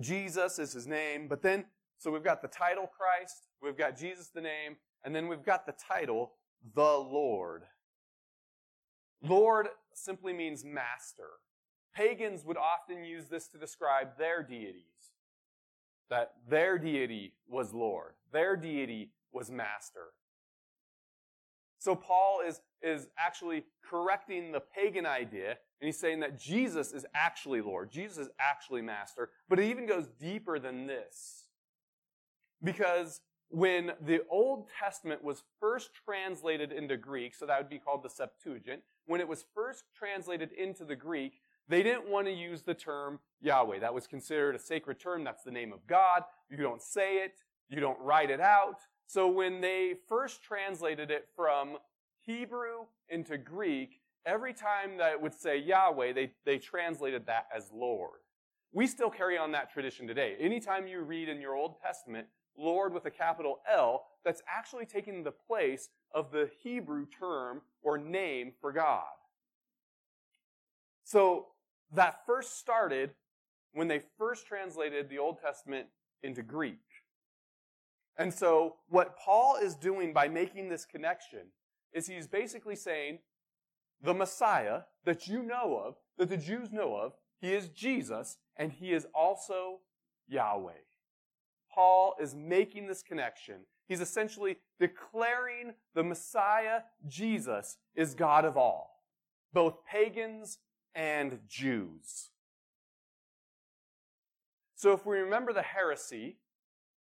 Jesus 0.00 0.58
is 0.58 0.72
his 0.72 0.86
name, 0.86 1.28
but 1.28 1.42
then, 1.42 1.64
so 1.98 2.10
we've 2.10 2.22
got 2.22 2.40
the 2.40 2.48
title 2.48 2.86
Christ, 2.86 3.48
we've 3.60 3.76
got 3.76 3.98
Jesus 3.98 4.28
the 4.28 4.40
name, 4.40 4.76
and 5.04 5.14
then 5.14 5.28
we've 5.28 5.42
got 5.42 5.66
the 5.66 5.72
title, 5.72 6.32
the 6.74 6.82
Lord. 6.82 7.64
Lord 9.22 9.68
simply 9.94 10.32
means 10.32 10.64
master. 10.64 11.28
Pagans 11.94 12.44
would 12.44 12.56
often 12.56 13.04
use 13.04 13.26
this 13.26 13.48
to 13.48 13.58
describe 13.58 14.16
their 14.18 14.42
deities. 14.42 14.84
That 16.10 16.34
their 16.48 16.78
deity 16.78 17.34
was 17.48 17.74
Lord. 17.74 18.12
Their 18.32 18.56
deity 18.56 19.10
was 19.32 19.50
master. 19.50 20.12
So 21.78 21.94
Paul 21.94 22.40
is, 22.46 22.60
is 22.82 23.08
actually 23.18 23.64
correcting 23.88 24.52
the 24.52 24.60
pagan 24.60 25.06
idea, 25.06 25.50
and 25.50 25.86
he's 25.86 25.98
saying 25.98 26.20
that 26.20 26.38
Jesus 26.38 26.92
is 26.92 27.06
actually 27.14 27.60
Lord. 27.60 27.90
Jesus 27.90 28.18
is 28.18 28.28
actually 28.40 28.82
master. 28.82 29.30
But 29.48 29.58
it 29.58 29.66
even 29.66 29.86
goes 29.86 30.08
deeper 30.20 30.58
than 30.58 30.86
this. 30.86 31.44
Because 32.62 33.20
when 33.50 33.92
the 34.04 34.22
Old 34.28 34.68
Testament 34.78 35.22
was 35.22 35.44
first 35.60 35.90
translated 36.04 36.72
into 36.72 36.96
Greek, 36.96 37.34
so 37.34 37.46
that 37.46 37.58
would 37.58 37.70
be 37.70 37.78
called 37.78 38.02
the 38.02 38.10
Septuagint, 38.10 38.82
when 39.08 39.20
it 39.20 39.26
was 39.26 39.44
first 39.54 39.84
translated 39.96 40.52
into 40.52 40.84
the 40.84 40.94
Greek, 40.94 41.40
they 41.68 41.82
didn't 41.82 42.08
want 42.08 42.26
to 42.26 42.32
use 42.32 42.62
the 42.62 42.74
term 42.74 43.18
Yahweh. 43.40 43.80
That 43.80 43.92
was 43.92 44.06
considered 44.06 44.54
a 44.54 44.58
sacred 44.58 45.00
term. 45.00 45.24
That's 45.24 45.42
the 45.42 45.50
name 45.50 45.72
of 45.72 45.86
God. 45.86 46.22
You 46.50 46.58
don't 46.58 46.82
say 46.82 47.16
it. 47.16 47.42
You 47.68 47.80
don't 47.80 47.98
write 48.00 48.30
it 48.30 48.40
out. 48.40 48.76
So 49.06 49.26
when 49.26 49.60
they 49.60 49.94
first 50.08 50.42
translated 50.42 51.10
it 51.10 51.26
from 51.34 51.78
Hebrew 52.20 52.86
into 53.08 53.38
Greek, 53.38 54.00
every 54.26 54.52
time 54.52 54.98
that 54.98 55.12
it 55.12 55.20
would 55.20 55.34
say 55.34 55.58
Yahweh, 55.58 56.12
they, 56.12 56.32
they 56.44 56.58
translated 56.58 57.26
that 57.26 57.46
as 57.54 57.70
Lord. 57.72 58.20
We 58.72 58.86
still 58.86 59.10
carry 59.10 59.38
on 59.38 59.52
that 59.52 59.72
tradition 59.72 60.06
today. 60.06 60.36
Anytime 60.38 60.86
you 60.86 61.00
read 61.00 61.30
in 61.30 61.40
your 61.40 61.54
Old 61.54 61.80
Testament, 61.82 62.26
Lord 62.58 62.92
with 62.92 63.06
a 63.06 63.10
capital 63.10 63.60
L, 63.70 64.04
that's 64.24 64.42
actually 64.46 64.84
taking 64.84 65.22
the 65.22 65.30
place 65.30 65.88
of 66.14 66.30
the 66.30 66.50
Hebrew 66.62 67.06
term 67.06 67.62
or 67.82 67.98
name 67.98 68.52
for 68.60 68.72
God. 68.72 69.04
So 71.04 71.46
that 71.92 72.20
first 72.26 72.58
started 72.58 73.10
when 73.72 73.88
they 73.88 74.02
first 74.18 74.46
translated 74.46 75.08
the 75.08 75.18
Old 75.18 75.40
Testament 75.40 75.86
into 76.22 76.42
Greek. 76.42 76.80
And 78.16 78.34
so 78.34 78.76
what 78.88 79.16
Paul 79.16 79.56
is 79.62 79.74
doing 79.76 80.12
by 80.12 80.28
making 80.28 80.68
this 80.68 80.84
connection 80.84 81.52
is 81.92 82.06
he's 82.06 82.26
basically 82.26 82.76
saying 82.76 83.20
the 84.02 84.14
Messiah 84.14 84.82
that 85.04 85.28
you 85.28 85.42
know 85.42 85.80
of, 85.84 85.94
that 86.18 86.28
the 86.28 86.36
Jews 86.36 86.72
know 86.72 86.96
of, 86.96 87.12
he 87.40 87.54
is 87.54 87.68
Jesus 87.68 88.38
and 88.56 88.72
he 88.72 88.92
is 88.92 89.06
also 89.14 89.78
Yahweh. 90.28 90.72
Paul 91.72 92.16
is 92.20 92.34
making 92.34 92.88
this 92.88 93.02
connection. 93.02 93.60
He's 93.88 94.00
essentially 94.00 94.58
declaring 94.78 95.72
the 95.94 96.04
Messiah, 96.04 96.82
Jesus, 97.06 97.78
is 97.94 98.14
God 98.14 98.44
of 98.44 98.56
all, 98.56 99.02
both 99.52 99.84
pagans 99.84 100.58
and 100.94 101.40
Jews. 101.48 102.30
So 104.74 104.92
if 104.92 105.06
we 105.06 105.18
remember 105.18 105.52
the 105.52 105.62
heresy 105.62 106.36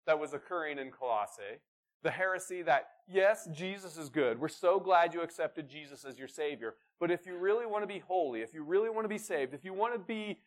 that 0.07 0.19
was 0.19 0.33
occurring 0.33 0.79
in 0.79 0.91
Colossae, 0.91 1.61
the 2.03 2.11
heresy 2.11 2.63
that, 2.63 2.89
yes, 3.07 3.47
Jesus 3.53 3.99
is 3.99 4.09
good. 4.09 4.41
We're 4.41 4.49
so 4.49 4.81
glad 4.81 5.13
you 5.13 5.21
accepted 5.21 5.69
Jesus 5.69 6.05
as 6.05 6.19
your 6.19 6.29
Savior. 6.29 6.77
But 6.99 7.11
if 7.11 7.27
you 7.27 7.37
really 7.37 7.67
want 7.67 7.83
to 7.83 7.87
be 7.87 7.99
holy, 7.99 8.41
if 8.41 8.55
you 8.55 8.65
really 8.65 8.89
want 8.89 9.05
to 9.05 9.09
be 9.09 9.19
saved, 9.19 9.53
if 9.53 9.65
you 9.65 9.75
want 9.75 9.93
to 9.93 9.99
be 9.99 10.41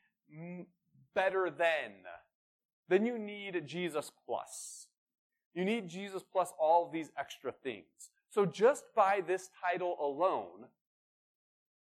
better 1.13 1.49
than, 1.49 1.91
then 2.89 3.05
you 3.05 3.19
need 3.19 3.67
Jesus 3.67 4.11
plus. 4.25 4.82
You 5.53 5.65
need 5.65 5.87
Jesus 5.87 6.23
plus 6.23 6.51
all 6.59 6.89
these 6.89 7.11
extra 7.17 7.51
things. 7.51 7.85
So 8.29 8.45
just 8.45 8.85
by 8.95 9.21
this 9.25 9.49
title 9.61 9.97
alone, 10.01 10.67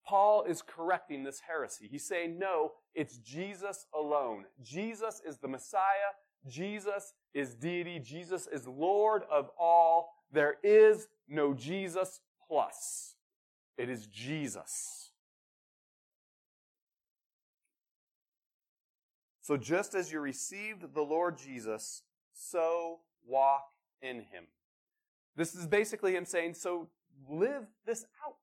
Paul 0.06 0.44
is 0.44 0.62
correcting 0.62 1.24
this 1.24 1.40
heresy. 1.46 1.88
He's 1.90 2.06
saying, 2.06 2.38
no, 2.38 2.72
it's 2.94 3.18
Jesus 3.18 3.86
alone. 3.94 4.44
Jesus 4.62 5.22
is 5.26 5.38
the 5.38 5.48
Messiah. 5.48 6.12
Jesus 6.46 7.14
is 7.32 7.54
deity. 7.54 7.98
Jesus 7.98 8.46
is 8.52 8.66
Lord 8.66 9.22
of 9.30 9.48
all. 9.58 10.10
There 10.32 10.56
is 10.62 11.08
no 11.28 11.54
Jesus 11.54 12.20
plus. 12.46 13.14
It 13.78 13.88
is 13.88 14.06
Jesus. 14.06 15.10
So 19.40 19.56
just 19.56 19.94
as 19.94 20.12
you 20.12 20.20
received 20.20 20.94
the 20.94 21.02
Lord 21.02 21.38
Jesus, 21.38 22.02
so 22.32 23.00
walk 23.26 23.64
in 24.00 24.16
him. 24.16 24.44
This 25.36 25.54
is 25.54 25.66
basically 25.66 26.14
him 26.14 26.24
saying, 26.24 26.54
so 26.54 26.88
live 27.28 27.66
this 27.86 28.04
out. 28.26 28.36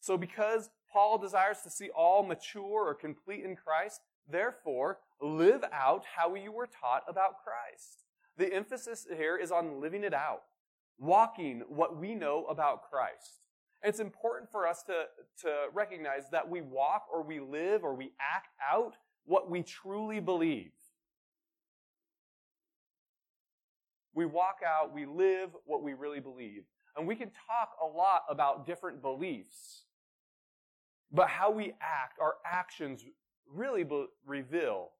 So 0.00 0.16
because 0.16 0.70
Paul 0.92 1.18
desires 1.18 1.58
to 1.62 1.70
see 1.70 1.90
all 1.90 2.24
mature 2.24 2.88
or 2.88 2.94
complete 2.94 3.44
in 3.44 3.54
Christ, 3.54 4.00
therefore 4.28 4.98
live 5.20 5.64
out 5.72 6.04
how 6.16 6.34
you 6.34 6.52
were 6.52 6.66
taught 6.66 7.02
about 7.06 7.42
Christ. 7.44 8.04
The 8.36 8.52
emphasis 8.52 9.06
here 9.14 9.36
is 9.36 9.52
on 9.52 9.80
living 9.80 10.02
it 10.02 10.14
out, 10.14 10.42
walking 10.98 11.62
what 11.68 11.98
we 11.98 12.14
know 12.14 12.46
about 12.46 12.90
Christ. 12.90 13.48
It's 13.82 14.00
important 14.00 14.50
for 14.50 14.66
us 14.66 14.82
to, 14.84 15.04
to 15.42 15.66
recognize 15.72 16.24
that 16.32 16.48
we 16.48 16.60
walk 16.60 17.06
or 17.12 17.22
we 17.22 17.40
live 17.40 17.84
or 17.84 17.94
we 17.94 18.12
act 18.20 18.48
out 18.70 18.94
what 19.24 19.50
we 19.50 19.62
truly 19.62 20.20
believe. 20.20 20.72
We 24.14 24.26
walk 24.26 24.58
out, 24.66 24.94
we 24.94 25.06
live 25.06 25.50
what 25.64 25.82
we 25.82 25.94
really 25.94 26.20
believe. 26.20 26.64
And 26.96 27.06
we 27.06 27.14
can 27.14 27.30
talk 27.30 27.70
a 27.82 27.86
lot 27.86 28.22
about 28.28 28.66
different 28.66 29.00
beliefs. 29.00 29.84
But 31.12 31.28
how 31.28 31.50
we 31.50 31.74
act, 31.80 32.18
our 32.20 32.34
actions 32.44 33.04
really 33.52 33.84
be- 33.84 34.06
reveal 34.26 34.90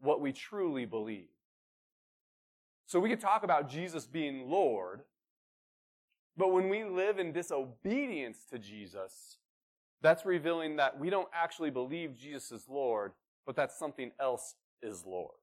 what 0.00 0.20
we 0.20 0.32
truly 0.32 0.84
believe. 0.84 1.28
So 2.86 3.00
we 3.00 3.08
can 3.08 3.18
talk 3.18 3.42
about 3.42 3.68
Jesus 3.68 4.06
being 4.06 4.48
Lord, 4.48 5.00
but 6.36 6.52
when 6.52 6.68
we 6.68 6.84
live 6.84 7.18
in 7.18 7.32
disobedience 7.32 8.38
to 8.50 8.58
Jesus, 8.58 9.38
that's 10.02 10.26
revealing 10.26 10.76
that 10.76 10.98
we 10.98 11.08
don't 11.08 11.28
actually 11.32 11.70
believe 11.70 12.16
Jesus 12.16 12.52
is 12.52 12.68
Lord, 12.68 13.12
but 13.46 13.56
that 13.56 13.72
something 13.72 14.10
else 14.20 14.54
is 14.82 15.04
Lord. 15.06 15.34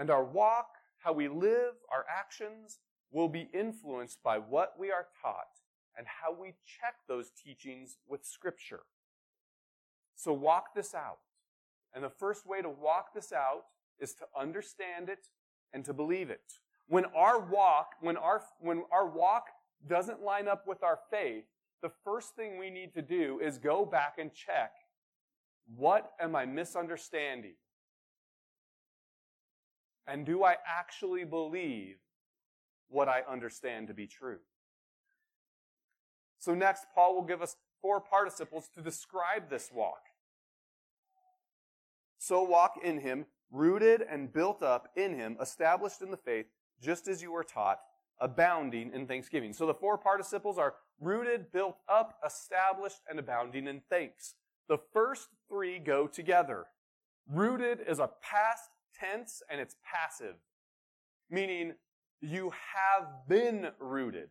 And 0.00 0.08
our 0.08 0.24
walk, 0.24 0.68
how 1.00 1.12
we 1.12 1.28
live, 1.28 1.74
our 1.92 2.06
actions 2.08 2.78
will 3.12 3.28
be 3.28 3.50
influenced 3.52 4.22
by 4.22 4.38
what 4.38 4.72
we 4.78 4.90
are 4.90 5.08
taught 5.20 5.60
and 5.94 6.06
how 6.06 6.32
we 6.32 6.54
check 6.64 6.94
those 7.06 7.30
teachings 7.30 7.98
with 8.08 8.24
Scripture. 8.24 8.80
So 10.16 10.32
walk 10.32 10.74
this 10.74 10.94
out. 10.94 11.18
And 11.94 12.02
the 12.02 12.08
first 12.08 12.46
way 12.46 12.62
to 12.62 12.70
walk 12.70 13.12
this 13.14 13.30
out 13.30 13.64
is 13.98 14.14
to 14.14 14.24
understand 14.34 15.10
it 15.10 15.28
and 15.74 15.84
to 15.84 15.92
believe 15.92 16.30
it. 16.30 16.54
When 16.88 17.04
our 17.14 17.38
walk, 17.38 17.90
when 18.00 18.16
our, 18.16 18.40
when 18.58 18.84
our 18.90 19.06
walk 19.06 19.48
doesn't 19.86 20.22
line 20.22 20.48
up 20.48 20.66
with 20.66 20.82
our 20.82 20.98
faith, 21.10 21.44
the 21.82 21.92
first 22.04 22.34
thing 22.36 22.58
we 22.58 22.70
need 22.70 22.94
to 22.94 23.02
do 23.02 23.38
is 23.42 23.58
go 23.58 23.84
back 23.84 24.14
and 24.18 24.32
check 24.32 24.72
what 25.76 26.12
am 26.20 26.34
I 26.34 26.46
misunderstanding? 26.46 27.54
And 30.10 30.26
do 30.26 30.42
I 30.42 30.56
actually 30.66 31.24
believe 31.24 31.96
what 32.88 33.08
I 33.08 33.22
understand 33.30 33.86
to 33.88 33.94
be 33.94 34.08
true? 34.08 34.38
So 36.40 36.52
next, 36.52 36.86
Paul 36.92 37.14
will 37.14 37.22
give 37.22 37.42
us 37.42 37.56
four 37.80 38.00
participles 38.00 38.68
to 38.74 38.82
describe 38.82 39.48
this 39.48 39.70
walk. 39.72 40.06
So 42.18 42.42
walk 42.42 42.74
in 42.82 42.98
him, 42.98 43.26
rooted 43.52 44.02
and 44.02 44.32
built 44.32 44.62
up 44.62 44.88
in 44.96 45.14
him, 45.14 45.36
established 45.40 46.02
in 46.02 46.10
the 46.10 46.16
faith, 46.16 46.46
just 46.82 47.06
as 47.06 47.22
you 47.22 47.30
were 47.30 47.44
taught, 47.44 47.78
abounding 48.20 48.90
in 48.92 49.06
thanksgiving. 49.06 49.52
So 49.52 49.64
the 49.64 49.74
four 49.74 49.96
participles 49.96 50.58
are 50.58 50.74
rooted, 51.00 51.52
built 51.52 51.76
up, 51.88 52.18
established, 52.26 53.00
and 53.08 53.18
abounding 53.18 53.68
in 53.68 53.80
thanks. 53.88 54.34
The 54.68 54.78
first 54.92 55.28
three 55.48 55.78
go 55.78 56.08
together. 56.08 56.66
Rooted 57.28 57.80
is 57.86 58.00
a 58.00 58.10
past 58.22 58.70
tense 59.00 59.42
and 59.50 59.60
it's 59.60 59.76
passive, 59.84 60.36
meaning 61.30 61.74
you 62.20 62.50
have 62.50 63.28
been 63.28 63.68
rooted. 63.78 64.28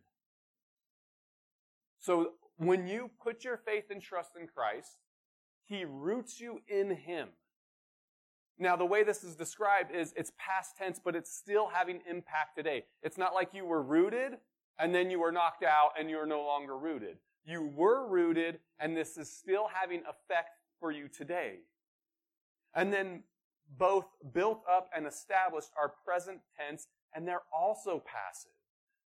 So 1.98 2.32
when 2.56 2.86
you 2.86 3.10
put 3.22 3.44
your 3.44 3.56
faith 3.56 3.84
and 3.90 4.00
trust 4.00 4.32
in 4.38 4.46
Christ, 4.46 4.98
He 5.64 5.84
roots 5.84 6.40
you 6.40 6.60
in 6.68 6.90
Him. 6.90 7.28
Now, 8.58 8.76
the 8.76 8.84
way 8.84 9.02
this 9.02 9.24
is 9.24 9.36
described 9.36 9.90
is 9.90 10.12
it's 10.16 10.32
past 10.36 10.76
tense, 10.76 11.00
but 11.02 11.16
it's 11.16 11.34
still 11.34 11.68
having 11.72 12.00
impact 12.08 12.56
today. 12.56 12.84
It's 13.02 13.16
not 13.16 13.32
like 13.32 13.54
you 13.54 13.64
were 13.64 13.82
rooted 13.82 14.36
and 14.78 14.94
then 14.94 15.10
you 15.10 15.18
were 15.18 15.32
knocked 15.32 15.64
out 15.64 15.92
and 15.98 16.10
you're 16.10 16.26
no 16.26 16.42
longer 16.42 16.76
rooted. 16.76 17.16
You 17.44 17.70
were 17.74 18.06
rooted 18.06 18.60
and 18.78 18.94
this 18.94 19.16
is 19.16 19.32
still 19.32 19.68
having 19.72 20.00
effect 20.00 20.58
for 20.78 20.92
you 20.92 21.08
today. 21.08 21.60
And 22.74 22.92
then 22.92 23.22
both 23.78 24.06
built 24.32 24.62
up 24.70 24.90
and 24.94 25.06
established 25.06 25.70
are 25.78 25.92
present 26.04 26.40
tense 26.58 26.88
and 27.14 27.26
they're 27.26 27.42
also 27.54 28.02
passive. 28.06 28.52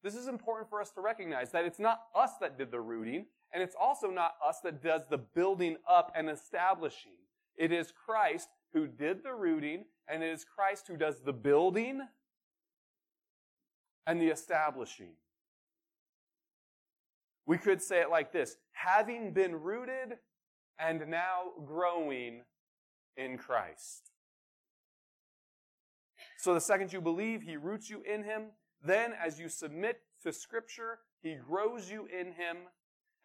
This 0.03 0.15
is 0.15 0.29
important 0.29 0.69
for 0.69 0.81
us 0.81 0.91
to 0.93 1.01
recognize 1.01 1.51
that 1.53 1.65
it's 1.65 1.79
not 1.79 2.03
us 2.15 2.33
that 2.41 2.59
did 2.59 2.71
the 2.71 2.81
rooting 2.81 3.27
and 3.55 3.63
it's 3.63 3.77
also 3.81 4.11
not 4.11 4.35
us 4.47 4.59
that 4.65 4.83
does 4.83 5.03
the 5.09 5.19
building 5.19 5.77
up 5.89 6.13
and 6.17 6.29
establishing. 6.29 7.13
It 7.57 7.71
is 7.71 7.93
Christ 8.05 8.49
who 8.73 8.89
did 8.89 9.23
the 9.23 9.33
rooting, 9.33 9.85
and 10.09 10.23
it 10.25 10.31
is 10.31 10.45
Christ 10.45 10.89
who 10.89 10.97
does 10.97 11.21
the 11.21 11.33
building 11.33 12.03
and 14.07 14.21
the 14.21 14.27
establishing. 14.27 15.13
We 17.47 17.59
could 17.59 17.81
say 17.81 18.01
it 18.01 18.11
like 18.11 18.33
this 18.33 18.57
having 18.73 19.33
been 19.33 19.55
rooted 19.55 20.19
and 20.79 21.09
now 21.09 21.53
growing 21.65 22.43
in 23.17 23.39
Christ. 23.39 24.11
So 26.45 26.53
the 26.53 26.61
second 26.61 26.93
you 26.93 27.01
believe, 27.01 27.41
He 27.41 27.57
roots 27.57 27.89
you 27.89 28.03
in 28.03 28.23
Him. 28.23 28.49
Then, 28.85 29.15
as 29.15 29.41
you 29.41 29.49
submit 29.49 30.03
to 30.23 30.31
Scripture, 30.31 30.99
He 31.23 31.37
grows 31.37 31.91
you 31.91 32.05
in 32.05 32.35
Him, 32.35 32.69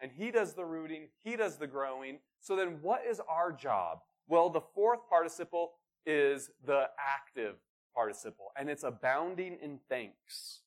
and 0.00 0.10
He 0.10 0.30
does 0.30 0.54
the 0.54 0.64
rooting, 0.64 1.08
He 1.22 1.36
does 1.36 1.58
the 1.58 1.66
growing. 1.66 2.20
So 2.40 2.56
then, 2.56 2.78
what 2.80 3.02
is 3.06 3.20
our 3.28 3.52
job? 3.52 3.98
Well, 4.26 4.48
the 4.48 4.62
fourth 4.74 5.00
participle 5.06 5.72
is 6.06 6.48
the 6.64 6.88
active 6.98 7.56
participle, 7.94 8.52
and 8.58 8.70
it's 8.70 8.84
abounding 8.84 9.58
in 9.60 9.80
thanks. 9.90 10.60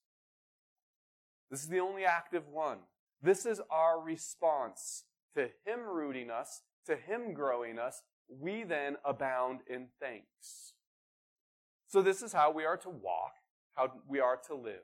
This 1.49 1.63
is 1.63 1.69
the 1.69 1.80
only 1.80 2.06
active 2.06 2.47
one. 2.47 2.77
This 3.19 3.47
is 3.47 3.62
our 3.71 3.99
response 3.99 5.06
to 5.34 5.49
Him 5.65 5.80
rooting 5.91 6.30
us, 6.30 6.62
to 6.86 6.95
Him 6.95 7.34
growing 7.34 7.80
us. 7.80 8.04
We 8.30 8.63
then 8.63 8.97
abound 9.04 9.62
in 9.67 9.88
thanks. 9.99 10.72
So 11.93 12.01
this 12.01 12.23
is 12.23 12.34
how 12.34 12.49
we 12.49 12.65
are 12.65 12.77
to 12.77 12.89
walk, 12.89 13.36
how 13.75 13.91
we 14.08 14.19
are 14.19 14.39
to 14.47 14.56
live. 14.56 14.82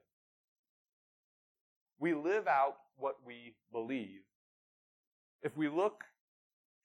We 1.97 2.13
live 2.13 2.47
out 2.47 2.75
what 2.97 3.15
we 3.25 3.55
believe. 3.71 4.21
If 5.41 5.57
we 5.57 5.69
look 5.69 6.03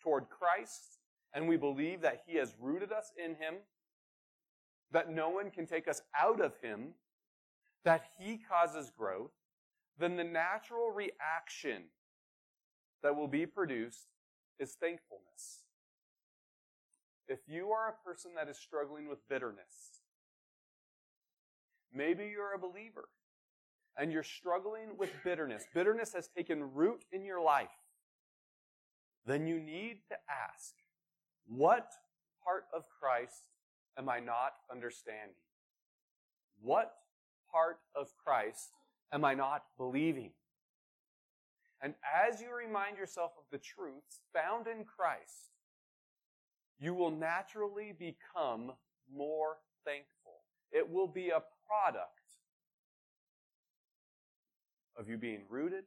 toward 0.03 0.31
Christ, 0.31 0.97
and 1.35 1.47
we 1.47 1.59
believe 1.59 2.01
that 2.01 2.23
He 2.27 2.39
has 2.39 2.55
rooted 2.59 2.91
us 2.91 3.13
in 3.23 3.33
Him, 3.33 3.57
that 4.93 5.13
no 5.13 5.29
one 5.29 5.51
can 5.51 5.67
take 5.67 5.87
us 5.87 6.01
out 6.19 6.41
of 6.41 6.55
Him, 6.63 6.95
that 7.85 8.05
He 8.19 8.39
causes 8.39 8.91
growth, 8.97 9.33
then 9.99 10.17
the 10.17 10.25
natural 10.25 10.91
reaction 10.91 11.83
that 13.03 13.15
will 13.15 13.29
be 13.29 13.45
produced 13.45 14.07
is 14.59 14.73
thankfulness. 14.73 15.65
If 17.29 17.41
you 17.47 17.73
are 17.73 17.91
a 17.91 18.09
person 18.09 18.31
that 18.37 18.49
is 18.49 18.57
struggling 18.57 19.07
with 19.07 19.29
bitterness, 19.29 20.01
maybe 21.95 22.27
you're 22.27 22.55
a 22.55 22.59
believer 22.59 23.09
and 23.97 24.13
you're 24.13 24.23
struggling 24.23 24.97
with 24.99 25.11
bitterness, 25.23 25.65
bitterness 25.75 26.13
has 26.15 26.29
taken 26.29 26.75
root 26.75 27.05
in 27.13 27.25
your 27.25 27.41
life, 27.41 27.69
then 29.27 29.47
you 29.47 29.61
need 29.61 29.99
to 30.09 30.17
ask, 30.29 30.75
what 31.47 31.89
part 32.45 32.65
of 32.75 32.85
Christ 33.01 33.45
am 33.97 34.09
I 34.09 34.21
not 34.21 34.53
understanding? 34.71 35.37
What 36.61 36.95
part 37.51 37.79
of 37.95 38.09
Christ 38.23 38.71
am 39.13 39.25
I 39.25 39.35
not 39.35 39.63
believing? 39.79 40.33
And 41.81 41.95
as 42.27 42.41
you 42.41 42.49
remind 42.55 42.97
yourself 42.97 43.33
of 43.39 43.45
the 43.53 43.59
truths 43.59 44.21
found 44.33 44.67
in 44.67 44.85
Christ, 44.85 45.51
you 46.79 46.95
will 46.95 47.11
naturally 47.11 47.93
become 47.97 48.73
more 49.15 49.59
thankful. 49.85 50.41
It 50.73 50.91
will 50.91 51.07
be 51.07 51.29
a 51.29 51.43
product 51.67 52.09
of 54.97 55.09
you 55.09 55.17
being 55.17 55.43
rooted, 55.49 55.85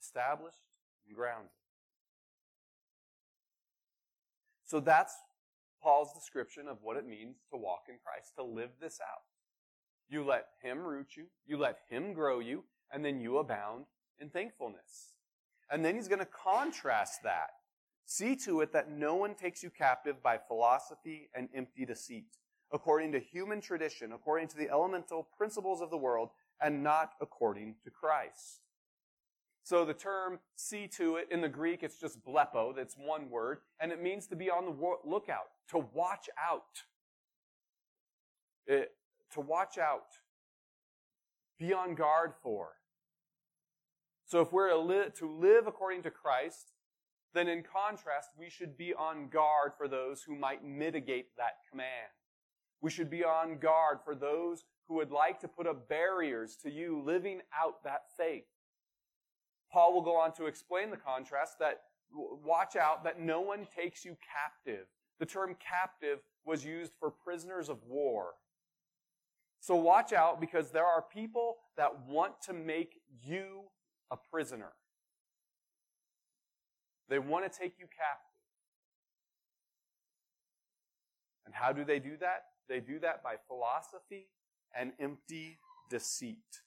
established, 0.00 0.56
and 1.06 1.16
grounded. 1.16 1.50
So 4.64 4.80
that's 4.80 5.14
Paul's 5.82 6.12
description 6.12 6.68
of 6.68 6.78
what 6.82 6.96
it 6.96 7.06
means 7.06 7.36
to 7.50 7.56
walk 7.56 7.84
in 7.88 7.96
Christ, 8.04 8.32
to 8.36 8.44
live 8.44 8.70
this 8.80 9.00
out. 9.00 9.22
You 10.08 10.24
let 10.24 10.46
Him 10.62 10.78
root 10.80 11.16
you, 11.16 11.26
you 11.46 11.56
let 11.56 11.78
Him 11.88 12.12
grow 12.12 12.40
you, 12.40 12.64
and 12.92 13.04
then 13.04 13.20
you 13.20 13.38
abound 13.38 13.84
in 14.20 14.30
thankfulness. 14.30 15.14
And 15.70 15.84
then 15.84 15.94
he's 15.94 16.08
going 16.08 16.20
to 16.20 16.26
contrast 16.26 17.22
that. 17.24 17.50
See 18.06 18.36
to 18.36 18.62
it 18.62 18.72
that 18.72 18.90
no 18.90 19.14
one 19.14 19.34
takes 19.34 19.62
you 19.62 19.70
captive 19.70 20.22
by 20.22 20.38
philosophy 20.38 21.28
and 21.34 21.48
empty 21.54 21.84
deceit, 21.84 22.36
according 22.72 23.12
to 23.12 23.18
human 23.18 23.60
tradition, 23.60 24.12
according 24.12 24.48
to 24.48 24.56
the 24.56 24.68
elemental 24.70 25.28
principles 25.36 25.80
of 25.80 25.90
the 25.90 25.96
world, 25.96 26.30
and 26.60 26.82
not 26.82 27.12
according 27.20 27.76
to 27.84 27.90
Christ. 27.90 28.60
So 29.62 29.84
the 29.84 29.94
term 29.94 30.38
see 30.56 30.86
to 30.96 31.16
it 31.16 31.28
in 31.30 31.40
the 31.40 31.48
Greek, 31.48 31.82
it's 31.82 31.98
just 31.98 32.24
blepo, 32.24 32.74
that's 32.74 32.94
one 32.96 33.28
word, 33.28 33.58
and 33.80 33.92
it 33.92 34.02
means 34.02 34.26
to 34.28 34.36
be 34.36 34.50
on 34.50 34.64
the 34.64 35.08
lookout, 35.08 35.48
to 35.70 35.78
watch 35.92 36.28
out. 36.42 36.84
It, 38.66 38.92
to 39.32 39.40
watch 39.40 39.78
out. 39.78 40.06
Be 41.58 41.72
on 41.72 41.94
guard 41.94 42.32
for. 42.42 42.70
So 44.26 44.40
if 44.40 44.52
we're 44.52 44.70
to 44.70 45.38
live 45.38 45.66
according 45.66 46.02
to 46.02 46.10
Christ, 46.10 46.72
then 47.34 47.48
in 47.48 47.62
contrast, 47.62 48.30
we 48.38 48.48
should 48.50 48.76
be 48.76 48.94
on 48.94 49.28
guard 49.28 49.72
for 49.76 49.88
those 49.88 50.22
who 50.22 50.34
might 50.34 50.64
mitigate 50.64 51.36
that 51.36 51.56
command. 51.70 52.12
We 52.80 52.90
should 52.90 53.10
be 53.10 53.24
on 53.24 53.58
guard 53.58 53.98
for 54.04 54.14
those 54.14 54.64
who 54.86 54.94
would 54.94 55.10
like 55.10 55.40
to 55.40 55.48
put 55.48 55.66
up 55.66 55.88
barriers 55.88 56.56
to 56.62 56.70
you 56.70 57.02
living 57.04 57.40
out 57.58 57.82
that 57.84 58.02
faith. 58.16 58.44
Paul 59.70 59.92
will 59.92 60.02
go 60.02 60.16
on 60.16 60.32
to 60.34 60.46
explain 60.46 60.90
the 60.90 60.96
contrast 60.96 61.58
that 61.58 61.82
watch 62.10 62.76
out 62.76 63.04
that 63.04 63.20
no 63.20 63.40
one 63.40 63.66
takes 63.74 64.04
you 64.04 64.16
captive. 64.32 64.86
The 65.18 65.26
term 65.26 65.56
captive 65.60 66.20
was 66.44 66.64
used 66.64 66.92
for 66.98 67.10
prisoners 67.10 67.68
of 67.68 67.78
war. 67.86 68.30
So 69.60 69.74
watch 69.74 70.12
out 70.12 70.40
because 70.40 70.70
there 70.70 70.86
are 70.86 71.02
people 71.02 71.56
that 71.76 72.06
want 72.06 72.40
to 72.42 72.52
make 72.52 73.00
you 73.22 73.64
a 74.10 74.16
prisoner. 74.16 74.72
They 77.08 77.18
want 77.18 77.50
to 77.50 77.58
take 77.58 77.74
you 77.78 77.86
captive. 77.86 78.24
And 81.44 81.54
how 81.54 81.72
do 81.72 81.84
they 81.84 81.98
do 81.98 82.16
that? 82.20 82.44
They 82.68 82.80
do 82.80 82.98
that 83.00 83.22
by 83.22 83.34
philosophy 83.46 84.28
and 84.74 84.92
empty 85.00 85.58
deceit. 85.90 86.62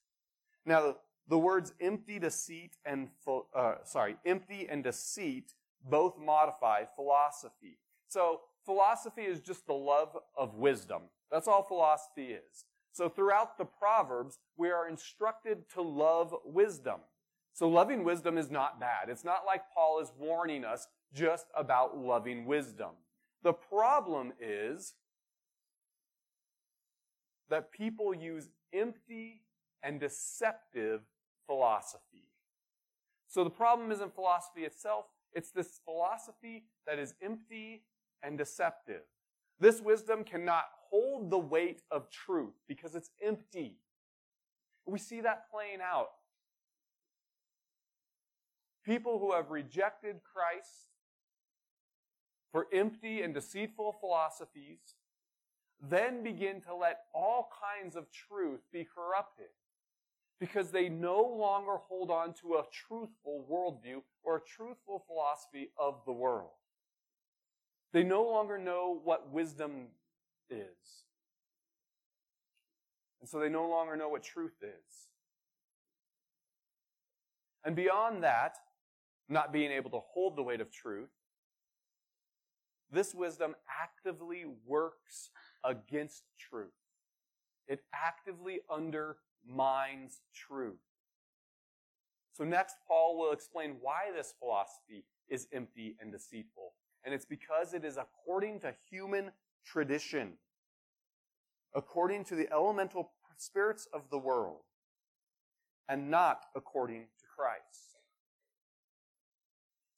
Now, 0.66 0.98
the 1.28 1.38
words 1.38 1.74
empty 1.80 2.20
deceit 2.20 2.78
and, 2.86 3.10
uh, 3.54 3.76
sorry, 3.84 4.18
empty 4.26 4.68
and 4.70 4.84
deceit 4.84 5.54
both 5.84 6.18
modify 6.18 6.86
philosophy. 6.96 7.78
So, 8.08 8.42
philosophy 8.66 9.24
is 9.24 9.40
just 9.40 9.66
the 9.66 9.74
love 9.74 10.18
of 10.38 10.56
wisdom. 10.56 11.04
That's 11.32 11.48
all 11.48 11.64
philosophy 11.64 12.34
is. 12.34 12.66
So 12.92 13.08
throughout 13.08 13.58
the 13.58 13.66
Proverbs, 13.66 14.40
we 14.58 14.70
are 14.70 14.88
instructed 14.88 15.70
to 15.74 15.82
love 15.82 16.36
wisdom. 16.44 17.00
So 17.54 17.68
loving 17.70 18.04
wisdom 18.04 18.38
is 18.38 18.52
not 18.52 18.80
bad. 18.80 19.10
It's 19.10 19.24
not 19.24 19.46
like 19.46 19.64
Paul 19.74 20.00
is 20.02 20.12
warning 20.18 20.66
us 20.66 20.88
just 21.14 21.46
about 21.56 21.98
loving 21.98 22.46
wisdom. 22.46 22.92
The 23.44 23.54
problem 23.54 24.34
is 24.40 24.94
that 27.52 27.72
people 27.72 28.16
use 28.16 28.50
empty 28.74 29.42
and 29.84 30.00
deceptive 30.00 31.02
philosophy. 31.46 32.30
So 33.28 33.44
the 33.44 33.50
problem 33.50 33.92
isn't 33.92 34.16
philosophy 34.16 34.62
itself, 34.62 35.06
it's 35.34 35.52
this 35.52 35.80
philosophy 35.86 36.64
that 36.88 36.98
is 36.98 37.14
empty 37.22 37.84
and 38.24 38.38
deceptive. 38.38 39.02
This 39.60 39.80
wisdom 39.80 40.24
cannot 40.24 40.66
hold 40.90 41.30
the 41.30 41.38
weight 41.38 41.84
of 41.92 42.10
truth 42.10 42.54
because 42.68 42.96
it's 42.96 43.12
empty. 43.24 43.78
We 44.86 44.98
see 44.98 45.22
that 45.22 45.50
playing 45.52 45.80
out. 45.82 46.10
People 48.84 49.20
who 49.20 49.34
have 49.34 49.52
rejected 49.52 50.22
Christ 50.24 50.88
for 52.52 52.68
empty 52.74 53.22
and 53.22 53.34
deceitful 53.34 53.98
philosophies 54.00 54.96
then 55.90 56.24
begin 56.24 56.62
to 56.62 56.76
let 56.76 57.00
all 57.14 57.50
kinds 57.82 57.96
of 57.96 58.06
truth 58.12 58.62
be 58.72 58.86
corrupted 58.86 59.48
because 60.40 60.72
they 60.72 60.90
no 60.90 61.22
longer 61.22 61.78
hold 61.88 62.10
on 62.10 62.34
to 62.34 62.56
a 62.56 62.64
truthful 62.72 63.46
worldview 63.50 64.02
or 64.24 64.38
a 64.38 64.42
truthful 64.42 65.04
philosophy 65.08 65.70
of 65.78 66.02
the 66.06 66.12
world. 66.12 66.52
They 67.94 68.04
no 68.04 68.24
longer 68.24 68.58
know 68.58 69.00
what 69.04 69.32
wisdom 69.32 69.88
is. 70.50 71.06
And 73.20 73.30
so 73.30 73.40
they 73.40 73.50
no 73.50 73.70
longer 73.70 73.96
know 73.96 74.10
what 74.10 74.24
truth 74.24 74.64
is. 74.64 75.10
And 77.64 77.76
beyond 77.76 78.24
that, 78.24 78.58
not 79.30 79.54
being 79.54 79.72
able 79.72 79.92
to 79.92 80.00
hold 80.00 80.36
the 80.36 80.44
weight 80.44 80.62
of 80.62 80.72
truth, 80.72 81.12
this 82.92 83.14
wisdom 83.14 83.56
actively 83.82 84.46
works 84.66 85.30
against 85.64 86.24
truth. 86.38 86.70
It 87.68 87.84
actively 87.94 88.62
undermines 88.70 90.22
truth. 90.34 90.80
So 92.34 92.44
next, 92.44 92.76
Paul 92.88 93.18
will 93.18 93.32
explain 93.32 93.76
why 93.82 94.12
this 94.16 94.34
philosophy 94.40 95.04
is 95.28 95.48
empty 95.52 95.96
and 96.00 96.12
deceitful. 96.12 96.74
And 97.04 97.14
it's 97.14 97.26
because 97.26 97.74
it 97.74 97.84
is 97.84 97.98
according 97.98 98.60
to 98.62 98.74
human 98.90 99.32
tradition, 99.66 100.34
according 101.74 102.26
to 102.26 102.36
the 102.36 102.52
elemental 102.52 103.12
spirits 103.38 103.88
of 103.94 104.10
the 104.10 104.18
world, 104.18 104.62
and 105.90 106.12
not 106.12 106.46
according 106.56 107.02
to 107.02 107.26
Christ. 107.36 107.91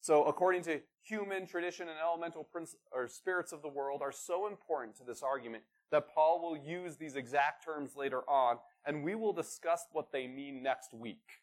So, 0.04 0.26
according 0.26 0.64
to 0.64 0.82
human 1.02 1.48
tradition 1.48 1.88
and 1.88 1.98
elemental 1.98 2.46
or 2.92 3.08
spirits 3.08 3.54
of 3.54 3.62
the 3.62 3.70
world 3.70 4.02
are 4.02 4.12
so 4.12 4.48
important 4.48 4.98
to 4.98 5.06
this 5.06 5.24
argument 5.24 5.64
that 5.92 6.14
Paul 6.14 6.42
will 6.42 6.58
use 6.58 6.98
these 6.98 7.16
exact 7.16 7.64
terms 7.64 7.96
later 7.96 8.30
on, 8.30 8.58
and 8.86 9.02
we 9.02 9.16
will 9.16 9.32
discuss 9.32 9.86
what 9.94 10.12
they 10.12 10.28
mean 10.28 10.62
next 10.62 10.94
week. 10.94 11.40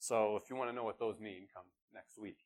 So, 0.00 0.34
if 0.34 0.50
you 0.50 0.56
want 0.56 0.70
to 0.70 0.74
know 0.74 0.82
what 0.82 0.98
those 0.98 1.20
mean, 1.20 1.46
come 1.54 1.62
next 1.94 2.18
week. 2.18 2.38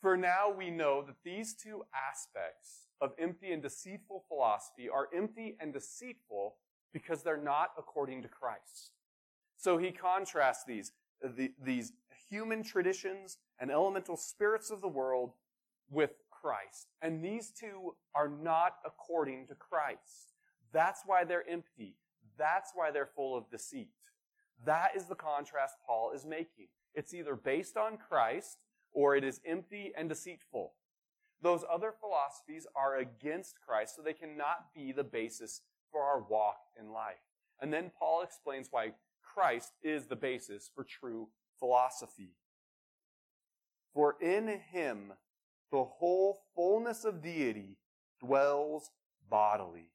For 0.00 0.16
now, 0.16 0.50
we 0.50 0.70
know 0.70 1.02
that 1.02 1.16
these 1.22 1.52
two 1.52 1.82
aspects 1.94 2.86
of 3.02 3.12
empty 3.18 3.52
and 3.52 3.60
deceitful 3.62 4.24
philosophy 4.28 4.88
are 4.88 5.08
empty 5.14 5.58
and 5.60 5.74
deceitful 5.74 6.56
because 6.94 7.22
they're 7.22 7.36
not 7.36 7.72
according 7.76 8.22
to 8.22 8.28
Christ. 8.28 8.94
So 9.58 9.76
he 9.76 9.90
contrasts 9.90 10.64
these, 10.64 10.92
the, 11.22 11.52
these 11.62 11.92
human 12.30 12.62
traditions 12.62 13.38
and 13.58 13.70
elemental 13.70 14.16
spirits 14.16 14.70
of 14.70 14.80
the 14.80 14.88
world 14.88 15.32
with 15.90 16.12
Christ. 16.30 16.86
And 17.02 17.22
these 17.22 17.50
two 17.50 17.96
are 18.14 18.28
not 18.28 18.76
according 18.86 19.48
to 19.48 19.54
Christ. 19.54 20.34
That's 20.72 21.02
why 21.04 21.24
they're 21.24 21.48
empty. 21.48 21.96
That's 22.38 22.70
why 22.74 22.90
they're 22.90 23.10
full 23.14 23.36
of 23.36 23.50
deceit. 23.50 23.88
That 24.64 24.90
is 24.96 25.06
the 25.06 25.14
contrast 25.14 25.76
Paul 25.86 26.12
is 26.14 26.24
making. 26.24 26.68
It's 26.94 27.12
either 27.12 27.34
based 27.34 27.76
on 27.76 27.96
Christ 27.96 28.58
or 28.92 29.16
it 29.16 29.24
is 29.24 29.40
empty 29.44 29.92
and 29.96 30.08
deceitful. 30.08 30.72
Those 31.42 31.64
other 31.72 31.92
philosophies 31.98 32.66
are 32.76 32.98
against 32.98 33.54
Christ, 33.66 33.96
so 33.96 34.02
they 34.02 34.12
cannot 34.12 34.74
be 34.74 34.92
the 34.92 35.04
basis 35.04 35.62
for 35.90 36.02
our 36.02 36.22
walk 36.22 36.58
in 36.78 36.92
life. 36.92 37.16
And 37.60 37.72
then 37.72 37.90
Paul 37.98 38.22
explains 38.22 38.68
why 38.70 38.92
Christ 39.22 39.72
is 39.82 40.06
the 40.06 40.16
basis 40.16 40.70
for 40.74 40.84
true 40.84 41.28
philosophy. 41.60 42.34
For 43.94 44.16
in 44.20 44.48
him 44.72 45.12
the 45.70 45.84
whole 45.84 46.40
fullness 46.56 47.04
of 47.04 47.22
deity 47.22 47.76
dwells 48.20 48.90
bodily. 49.28 49.90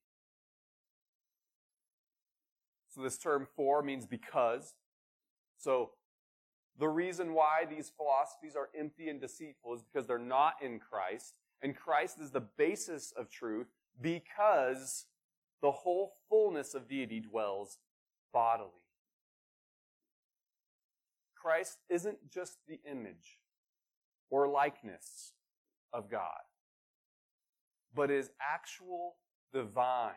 So 2.89 3.01
this 3.01 3.17
term 3.17 3.47
for 3.57 3.81
means 3.81 4.05
because. 4.05 4.73
So 5.57 5.91
the 6.79 6.87
reason 6.87 7.33
why 7.33 7.65
these 7.69 7.91
philosophies 7.95 8.55
are 8.55 8.69
empty 8.77 9.09
and 9.09 9.19
deceitful 9.19 9.73
is 9.75 9.81
because 9.81 10.07
they're 10.07 10.17
not 10.17 10.55
in 10.61 10.79
Christ, 10.79 11.33
and 11.61 11.75
Christ 11.75 12.19
is 12.21 12.31
the 12.31 12.47
basis 12.57 13.13
of 13.17 13.29
truth 13.29 13.67
because 14.01 15.05
the 15.61 15.71
whole 15.71 16.13
fullness 16.29 16.73
of 16.73 16.87
deity 16.87 17.19
dwells 17.19 17.79
bodily. 18.33 18.84
Christ 21.45 21.77
isn't 21.89 22.17
just 22.33 22.57
the 22.67 22.79
image 22.89 23.37
or 24.31 24.47
likeness 24.47 25.33
of 25.93 26.09
God, 26.09 26.41
but 27.93 28.09
is 28.09 28.31
actual 28.41 29.17
divine. 29.53 30.15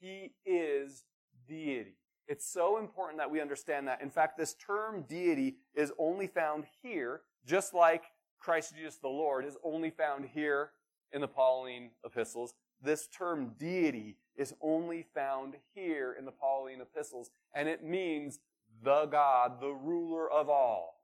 He 0.00 0.34
is 0.44 1.04
deity. 1.48 1.96
It's 2.28 2.46
so 2.46 2.76
important 2.76 3.20
that 3.20 3.30
we 3.30 3.40
understand 3.40 3.88
that. 3.88 4.02
In 4.02 4.10
fact, 4.10 4.36
this 4.36 4.52
term 4.54 5.06
deity 5.08 5.56
is 5.74 5.94
only 5.98 6.26
found 6.26 6.66
here, 6.82 7.22
just 7.46 7.72
like 7.72 8.02
Christ 8.38 8.74
Jesus 8.76 8.96
the 8.96 9.08
Lord 9.08 9.46
is 9.46 9.56
only 9.64 9.88
found 9.88 10.26
here 10.34 10.72
in 11.12 11.22
the 11.22 11.28
Pauline 11.28 11.92
epistles. 12.04 12.52
This 12.82 13.08
term 13.08 13.52
deity 13.58 14.18
is 14.36 14.52
only 14.60 15.06
found 15.14 15.54
here 15.74 16.14
in 16.18 16.26
the 16.26 16.32
Pauline 16.32 16.82
epistles, 16.82 17.30
and 17.54 17.66
it 17.66 17.82
means 17.82 18.40
the 18.82 19.06
God, 19.06 19.60
the 19.60 19.72
ruler 19.72 20.30
of 20.30 20.48
all. 20.48 20.94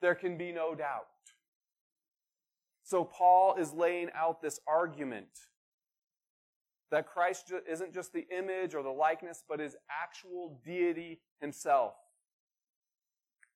There 0.00 0.14
can 0.14 0.36
be 0.36 0.52
no 0.52 0.74
doubt. 0.74 1.06
So 2.84 3.04
Paul 3.04 3.56
is 3.58 3.72
laying 3.72 4.08
out 4.14 4.42
this 4.42 4.60
argument 4.66 5.28
that 6.90 7.06
Christ 7.06 7.50
isn't 7.70 7.94
just 7.94 8.12
the 8.12 8.26
image 8.36 8.74
or 8.74 8.82
the 8.82 8.90
likeness, 8.90 9.42
but 9.48 9.60
is 9.60 9.76
actual 9.90 10.60
deity 10.64 11.20
himself. 11.40 11.94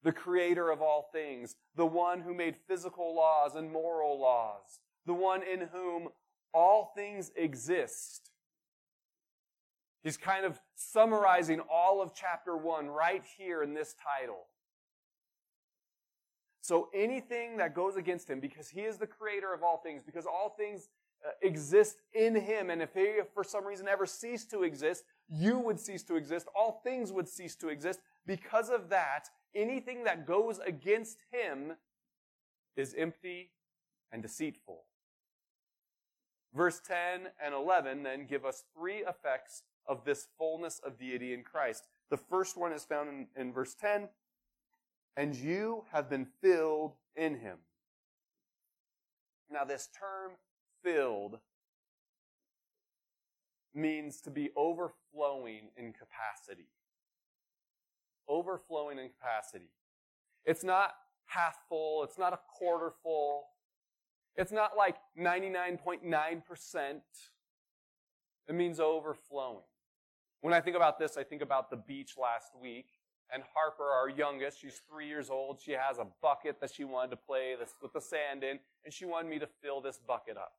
The 0.03 0.13
creator 0.13 0.71
of 0.71 0.81
all 0.81 1.11
things, 1.13 1.57
the 1.77 1.85
one 1.87 2.21
who 2.21 2.33
made 2.33 2.57
physical 2.69 3.15
laws 3.15 3.55
and 3.55 3.71
moral 3.71 4.19
laws, 4.19 4.81
the 5.05 5.13
one 5.13 5.43
in 5.43 5.69
whom 5.73 6.09
all 6.55 6.93
things 6.97 7.31
exist. 7.37 8.31
He's 10.03 10.17
kind 10.17 10.47
of 10.47 10.59
summarizing 10.77 11.61
all 11.73 12.03
of 12.03 12.15
chapter 12.15 12.57
one 12.57 12.87
right 12.87 13.25
here 13.37 13.63
in 13.63 13.75
this 13.75 13.95
title. 13.95 14.47
So 16.61 16.89
anything 16.95 17.57
that 17.57 17.75
goes 17.75 17.97
against 17.97 18.29
him, 18.29 18.41
because 18.41 18.69
he 18.69 18.83
is 18.83 18.99
the 18.99 19.07
creator 19.07 19.55
of 19.55 19.63
all 19.63 19.79
things, 19.79 20.03
because 20.05 20.27
all 20.27 20.55
things 20.57 20.89
uh, 21.25 21.31
exist 21.43 21.97
in 22.13 22.35
him. 22.35 22.71
And 22.71 22.83
if 22.83 22.93
he, 22.93 23.21
for 23.33 23.43
some 23.43 23.65
reason, 23.65 23.89
ever 23.89 24.05
ceased 24.05 24.51
to 24.51 24.65
exist, 24.65 25.05
you 25.29 25.59
would 25.59 25.81
cease 25.81 26.03
to 26.05 26.17
exist. 26.17 26.47
All 26.55 26.81
things 26.85 27.11
would 27.11 27.29
cease 27.29 27.57
to 27.57 27.69
exist. 27.69 28.01
Because 28.27 28.69
of 28.69 28.91
that, 28.91 29.29
anything 29.55 30.05
that 30.05 30.27
goes 30.27 30.59
against 30.59 31.19
him 31.33 31.73
is 32.77 32.95
empty 32.99 33.51
and 34.13 34.21
deceitful. 34.21 34.83
Verse 36.55 36.81
10 36.87 37.29
and 37.45 37.55
11 37.55 38.03
then 38.03 38.27
give 38.27 38.45
us 38.45 38.65
three 38.77 39.05
effects 39.09 39.63
of 39.89 40.05
this 40.05 40.29
fullness 40.39 40.81
of 40.85 40.99
deity 40.99 41.33
in 41.33 41.43
Christ. 41.43 41.85
The 42.11 42.17
first 42.17 42.57
one 42.57 42.73
is 42.73 42.85
found 42.85 43.09
in, 43.09 43.27
in 43.41 43.53
verse 43.53 43.75
10. 43.75 44.09
And 45.17 45.35
you 45.35 45.85
have 45.93 46.11
been 46.11 46.27
filled 46.43 46.93
in 47.17 47.37
him. 47.39 47.59
Now, 49.51 49.65
this 49.65 49.89
term 49.99 50.33
filled 50.83 51.39
means 53.75 54.21
to 54.23 54.31
be 54.31 54.51
overflowing 54.57 55.69
in 55.77 55.93
capacity. 55.93 56.69
Overflowing 58.29 58.99
in 58.99 59.09
capacity. 59.09 59.71
It's 60.45 60.65
not 60.65 60.95
half 61.27 61.59
full. 61.69 62.03
It's 62.03 62.19
not 62.19 62.33
a 62.33 62.41
quarter 62.59 62.93
full. 63.03 63.45
It's 64.37 64.53
not 64.53 64.77
like 64.77 64.97
99.9%. 65.19 67.01
It 68.49 68.55
means 68.55 68.81
overflowing. 68.81 69.65
When 70.47 70.55
I 70.55 70.61
think 70.61 70.77
about 70.77 71.01
this, 71.01 71.17
I 71.17 71.25
think 71.25 71.43
about 71.43 71.71
the 71.71 71.77
beach 71.77 72.13
last 72.17 72.53
week. 72.63 72.87
And 73.35 73.43
Harper, 73.53 73.83
our 73.83 74.09
youngest, 74.09 74.61
she's 74.61 74.81
three 74.89 75.09
years 75.09 75.29
old. 75.29 75.61
She 75.61 75.73
has 75.73 75.99
a 75.99 76.07
bucket 76.23 76.61
that 76.61 76.71
she 76.73 76.85
wanted 76.85 77.11
to 77.11 77.17
play 77.17 77.57
this, 77.59 77.71
with 77.83 77.93
the 77.93 78.01
sand 78.01 78.45
in, 78.45 78.61
and 78.85 78.95
she 78.95 79.07
wanted 79.07 79.29
me 79.29 79.41
to 79.41 79.49
fill 79.61 79.81
this 79.81 79.99
bucket 79.99 80.37
up. 80.37 80.53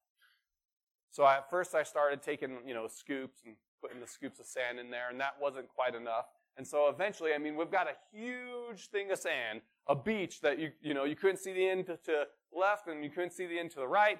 So 1.10 1.26
at 1.26 1.50
first 1.50 1.74
I 1.74 1.84
started 1.84 2.22
taking, 2.22 2.58
you 2.68 2.74
know, 2.74 2.90
scoops 2.90 3.44
and 3.46 3.56
putting 3.82 4.02
the 4.02 4.08
scoops 4.08 4.42
of 4.42 4.46
sand 4.46 4.78
in 4.78 4.92
there, 4.92 5.10
and 5.10 5.22
that 5.22 5.36
wasn't 5.40 5.70
quite 5.70 5.96
enough. 5.96 6.26
And 6.58 6.68
so 6.68 6.90
eventually, 6.90 7.34
I 7.34 7.38
mean, 7.38 7.56
we've 7.56 7.72
got 7.72 7.88
a 7.88 7.96
huge 8.12 8.90
thing 8.90 9.10
of 9.12 9.20
sand, 9.20 9.62
a 9.88 9.96
beach 9.96 10.42
that 10.42 10.60
you, 10.60 10.72
you 10.82 10.96
know, 10.96 11.06
you 11.06 11.16
couldn't 11.16 11.38
see 11.38 11.54
the 11.54 11.66
end 11.66 11.86
to, 11.86 11.96
to 12.08 12.26
left 12.52 12.90
and 12.90 13.06
you 13.06 13.10
couldn't 13.10 13.32
see 13.32 13.48
the 13.48 13.58
end 13.58 13.72
to 13.72 13.80
the 13.80 13.88
right, 13.88 14.20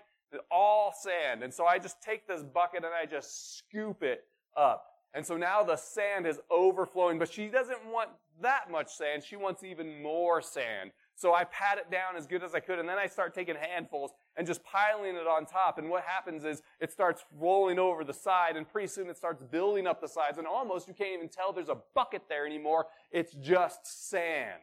all 0.50 0.94
sand. 0.98 1.44
And 1.44 1.54
so 1.54 1.66
I 1.66 1.78
just 1.78 2.02
take 2.02 2.26
this 2.26 2.42
bucket 2.42 2.86
and 2.86 2.94
I 2.94 3.06
just 3.06 3.58
scoop 3.58 4.02
it 4.02 4.24
up. 4.56 4.94
And 5.14 5.26
so 5.26 5.38
now 5.38 5.64
the 5.64 5.78
sand 5.78 6.28
is 6.28 6.40
overflowing, 6.52 7.18
but 7.18 7.32
she 7.32 7.48
doesn't 7.48 7.86
want 7.92 8.10
that 8.42 8.70
much 8.70 8.94
sand. 8.94 9.24
She 9.24 9.36
wants 9.36 9.64
even 9.64 10.02
more 10.02 10.42
sand. 10.42 10.92
So 11.16 11.34
I 11.34 11.46
pat 11.46 11.80
it 11.80 11.90
down 11.90 12.16
as 12.16 12.28
good 12.28 12.44
as 12.44 12.54
I 12.54 12.60
could, 12.60 12.78
and 12.78 12.88
then 12.88 13.00
I 13.00 13.08
start 13.08 13.34
taking 13.34 13.56
handfuls 13.56 14.12
and 14.36 14.46
just 14.46 14.64
piling 14.64 15.16
it 15.16 15.26
on 15.26 15.48
top. 15.48 15.80
And 15.80 15.90
what 15.90 16.04
happens 16.04 16.46
is 16.46 16.62
it 16.80 16.92
starts 16.92 17.26
rolling 17.36 17.80
over 17.80 18.04
the 18.04 18.14
side, 18.14 18.56
and 18.56 18.70
pretty 18.70 18.88
soon 18.88 19.10
it 19.10 19.18
starts 19.18 19.42
building 19.42 19.88
up 19.88 20.00
the 20.00 20.08
sides, 20.08 20.38
and 20.38 20.46
almost 20.46 20.88
you 20.88 20.94
can't 20.94 21.16
even 21.16 21.30
tell 21.30 21.52
there's 21.52 21.70
a 21.70 21.80
bucket 21.96 22.24
there 22.30 22.46
anymore. 22.46 22.86
It's 23.12 23.34
just 23.34 24.10
sand. 24.10 24.62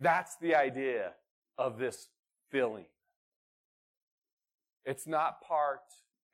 That's 0.00 0.36
the 0.36 0.56
idea 0.56 1.12
of 1.56 1.78
this 1.78 2.08
filling. 2.50 2.86
It's 4.84 5.06
not 5.06 5.40
part, 5.42 5.82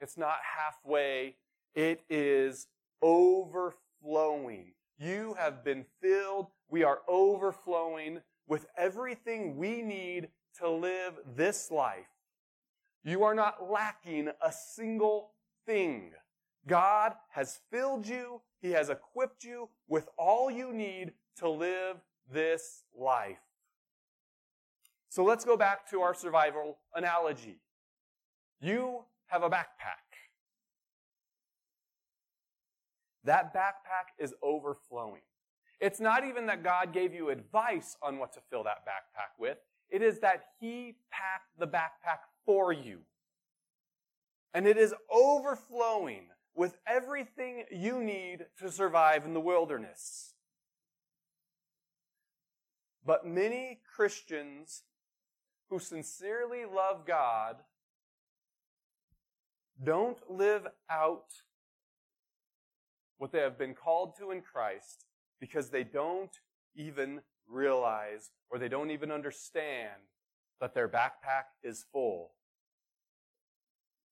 it's 0.00 0.16
not 0.16 0.36
halfway, 0.56 1.36
it 1.74 2.04
is 2.08 2.68
overflowing. 3.04 4.72
You 4.98 5.34
have 5.38 5.62
been 5.62 5.84
filled, 6.00 6.46
we 6.70 6.82
are 6.82 7.00
overflowing 7.06 8.20
with 8.48 8.66
everything 8.78 9.56
we 9.56 9.82
need 9.82 10.28
to 10.58 10.70
live 10.70 11.14
this 11.36 11.70
life. 11.70 12.06
You 13.04 13.24
are 13.24 13.34
not 13.34 13.70
lacking 13.70 14.30
a 14.40 14.50
single 14.50 15.32
thing. 15.66 16.12
God 16.66 17.12
has 17.30 17.60
filled 17.70 18.06
you. 18.06 18.40
He 18.62 18.70
has 18.70 18.88
equipped 18.88 19.44
you 19.44 19.68
with 19.86 20.08
all 20.16 20.50
you 20.50 20.72
need 20.72 21.12
to 21.36 21.50
live 21.50 21.98
this 22.32 22.84
life. 22.96 23.36
So 25.10 25.22
let's 25.22 25.44
go 25.44 25.56
back 25.56 25.90
to 25.90 26.00
our 26.00 26.14
survival 26.14 26.78
analogy. 26.94 27.60
You 28.60 29.04
have 29.26 29.42
a 29.42 29.50
backpack. 29.50 30.03
That 33.24 33.54
backpack 33.54 34.12
is 34.18 34.34
overflowing. 34.42 35.22
It's 35.80 36.00
not 36.00 36.24
even 36.24 36.46
that 36.46 36.62
God 36.62 36.92
gave 36.92 37.12
you 37.12 37.30
advice 37.30 37.96
on 38.02 38.18
what 38.18 38.32
to 38.34 38.40
fill 38.50 38.64
that 38.64 38.86
backpack 38.86 39.38
with. 39.38 39.58
It 39.90 40.02
is 40.02 40.20
that 40.20 40.44
He 40.60 40.96
packed 41.10 41.58
the 41.58 41.66
backpack 41.66 42.20
for 42.46 42.72
you. 42.72 43.00
And 44.52 44.66
it 44.66 44.76
is 44.76 44.94
overflowing 45.10 46.26
with 46.54 46.76
everything 46.86 47.64
you 47.70 48.02
need 48.02 48.46
to 48.60 48.70
survive 48.70 49.24
in 49.24 49.34
the 49.34 49.40
wilderness. 49.40 50.34
But 53.04 53.26
many 53.26 53.80
Christians 53.94 54.84
who 55.68 55.78
sincerely 55.78 56.64
love 56.64 57.06
God 57.06 57.56
don't 59.82 60.18
live 60.30 60.66
out 60.88 61.42
what 63.18 63.32
they 63.32 63.40
have 63.40 63.58
been 63.58 63.74
called 63.74 64.16
to 64.18 64.30
in 64.30 64.42
Christ 64.42 65.06
because 65.40 65.70
they 65.70 65.84
don't 65.84 66.36
even 66.76 67.20
realize 67.48 68.30
or 68.50 68.58
they 68.58 68.68
don't 68.68 68.90
even 68.90 69.10
understand 69.10 70.00
that 70.60 70.74
their 70.74 70.88
backpack 70.88 71.44
is 71.62 71.84
full. 71.92 72.32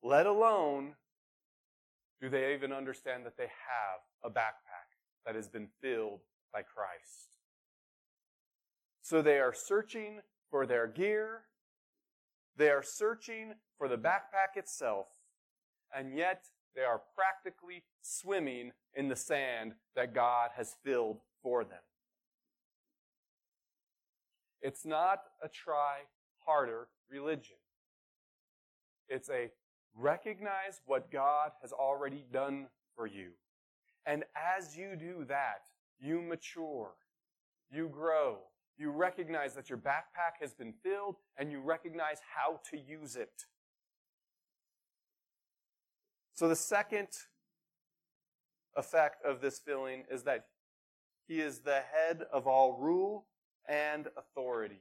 Let 0.03 0.27
alone 0.27 0.95
do 2.21 2.29
they 2.29 2.55
even 2.55 2.73
understand 2.73 3.25
that 3.27 3.37
they 3.37 3.45
have 3.45 4.01
a 4.25 4.31
backpack 4.31 4.89
that 5.27 5.35
has 5.35 5.49
been 5.49 5.69
filled 5.81 6.21
by 6.53 6.63
Christ. 6.63 7.31
So 9.03 9.23
they 9.23 9.39
are 9.39 9.55
searching 9.55 10.21
for 10.51 10.67
their 10.67 10.87
gear. 10.87 11.43
They 12.57 12.71
are 12.71 12.83
searching 12.83 13.55
for 13.79 13.89
the 13.89 13.97
backpack 13.97 14.57
itself. 14.57 15.07
And 15.97 16.17
yet 16.17 16.45
they 16.75 16.83
are 16.83 17.03
practically 17.15 17.83
swimming 18.01 18.73
in 18.95 19.09
the 19.09 19.17
sand 19.17 19.75
that 19.95 20.15
God 20.15 20.51
has 20.57 20.77
filled 20.85 21.21
for 21.43 21.65
them. 21.65 21.79
It's 24.61 24.85
not 24.87 25.19
a 25.43 25.49
try 25.49 25.99
harder 26.47 26.89
religion. 27.11 27.57
It's 29.09 29.29
a 29.29 29.51
recognize 29.95 30.81
what 30.87 31.11
God 31.11 31.51
has 31.61 31.73
already 31.73 32.25
done 32.33 32.69
for 32.97 33.07
you. 33.07 33.31
And 34.07 34.25
as 34.35 34.77
you 34.77 34.97
do 34.97 35.25
that, 35.29 35.63
you 36.01 36.23
mature, 36.23 36.93
you 37.71 37.89
grow, 37.89 38.39
you 38.79 38.91
recognize 38.91 39.55
that 39.55 39.69
your 39.69 39.79
backpack 39.79 40.41
has 40.41 40.55
been 40.55 40.73
filled, 40.83 41.17
and 41.37 41.53
you 41.53 41.61
recognize 41.61 42.19
how 42.35 42.61
to 42.71 42.79
use 42.79 43.17
it. 43.17 43.45
So 46.43 46.49
the 46.49 46.57
second 46.57 47.07
effect 48.75 49.25
of 49.25 49.41
this 49.41 49.61
filling 49.61 50.03
is 50.11 50.25
that 50.25 50.47
he 51.29 51.41
is 51.41 51.61
the 51.61 51.83
head 51.95 52.25
of 52.33 52.49
all 52.49 52.73
rule 52.81 53.27
and 53.69 54.09
authority. 54.17 54.81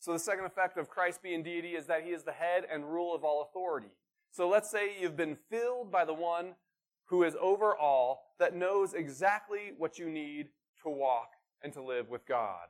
So 0.00 0.12
the 0.12 0.18
second 0.18 0.46
effect 0.46 0.76
of 0.76 0.88
Christ 0.88 1.22
being 1.22 1.44
deity 1.44 1.76
is 1.76 1.86
that 1.86 2.02
he 2.02 2.10
is 2.10 2.24
the 2.24 2.32
head 2.32 2.64
and 2.68 2.92
rule 2.92 3.14
of 3.14 3.22
all 3.22 3.48
authority. 3.48 3.92
So 4.32 4.48
let's 4.48 4.72
say 4.72 5.00
you've 5.00 5.16
been 5.16 5.36
filled 5.52 5.92
by 5.92 6.04
the 6.04 6.12
one 6.12 6.56
who 7.04 7.22
is 7.22 7.36
over 7.40 7.76
all, 7.76 8.34
that 8.40 8.56
knows 8.56 8.92
exactly 8.92 9.70
what 9.78 10.00
you 10.00 10.10
need 10.10 10.48
to 10.82 10.88
walk 10.88 11.28
and 11.62 11.72
to 11.74 11.80
live 11.80 12.08
with 12.08 12.26
God. 12.26 12.66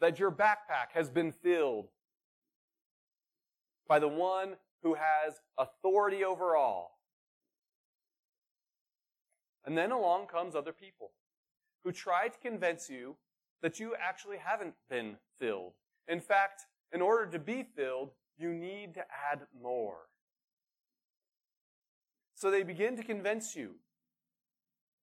That 0.00 0.18
your 0.18 0.32
backpack 0.32 0.94
has 0.94 1.10
been 1.10 1.30
filled 1.30 1.86
by 3.88 4.00
the 4.00 4.08
one 4.08 4.56
who 4.82 4.94
has 4.94 5.40
authority 5.58 6.24
over 6.24 6.56
all. 6.56 6.98
And 9.64 9.76
then 9.76 9.90
along 9.90 10.26
comes 10.26 10.54
other 10.54 10.72
people 10.72 11.10
who 11.84 11.92
try 11.92 12.28
to 12.28 12.38
convince 12.38 12.88
you 12.88 13.16
that 13.62 13.80
you 13.80 13.94
actually 14.00 14.38
haven't 14.38 14.74
been 14.88 15.16
filled. 15.40 15.72
In 16.06 16.20
fact, 16.20 16.62
in 16.92 17.02
order 17.02 17.26
to 17.30 17.38
be 17.38 17.64
filled, 17.74 18.10
you 18.38 18.52
need 18.52 18.94
to 18.94 19.00
add 19.00 19.40
more. 19.60 19.98
So 22.34 22.50
they 22.50 22.62
begin 22.62 22.96
to 22.96 23.02
convince 23.02 23.56
you 23.56 23.76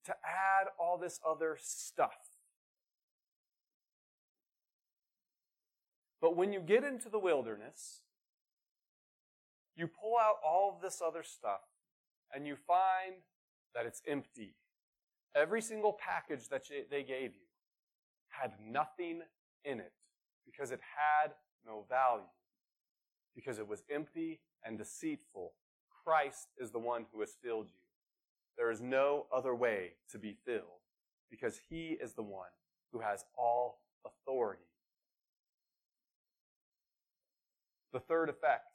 to 0.06 0.12
add 0.12 0.68
all 0.80 0.98
this 0.98 1.20
other 1.28 1.58
stuff. 1.60 2.18
But 6.22 6.38
when 6.38 6.54
you 6.54 6.62
get 6.62 6.84
into 6.84 7.10
the 7.10 7.20
wilderness, 7.20 8.03
you 9.76 9.88
pull 9.88 10.16
out 10.20 10.36
all 10.46 10.74
of 10.76 10.82
this 10.82 11.02
other 11.06 11.24
stuff 11.24 11.62
and 12.34 12.48
you 12.48 12.56
find 12.56 13.16
that 13.76 13.86
it's 13.86 14.02
empty. 14.08 14.56
Every 15.36 15.62
single 15.62 15.94
package 15.94 16.48
that 16.50 16.64
they 16.90 17.04
gave 17.04 17.34
you 17.34 17.48
had 18.30 18.54
nothing 18.64 19.22
in 19.66 19.80
it 19.80 19.94
because 20.46 20.72
it 20.72 20.80
had 20.82 21.32
no 21.66 21.86
value, 21.90 22.24
because 23.36 23.60
it 23.60 23.68
was 23.68 23.84
empty 23.90 24.42
and 24.64 24.78
deceitful. 24.78 25.54
Christ 26.04 26.50
is 26.60 26.72
the 26.72 26.80
one 26.80 27.06
who 27.12 27.22
has 27.22 27.36
filled 27.42 27.68
you. 27.68 27.80
There 28.58 28.70
is 28.70 28.82
no 28.82 29.26
other 29.34 29.56
way 29.56 29.94
to 30.12 30.20
be 30.20 30.36
filled 30.46 30.82
because 31.32 31.60
he 31.70 31.98
is 32.00 32.14
the 32.14 32.22
one 32.24 32.50
who 32.92 33.00
has 33.00 33.26
all 33.38 33.80
authority. 34.06 34.62
The 37.92 38.00
third 38.00 38.30
effect 38.30 38.73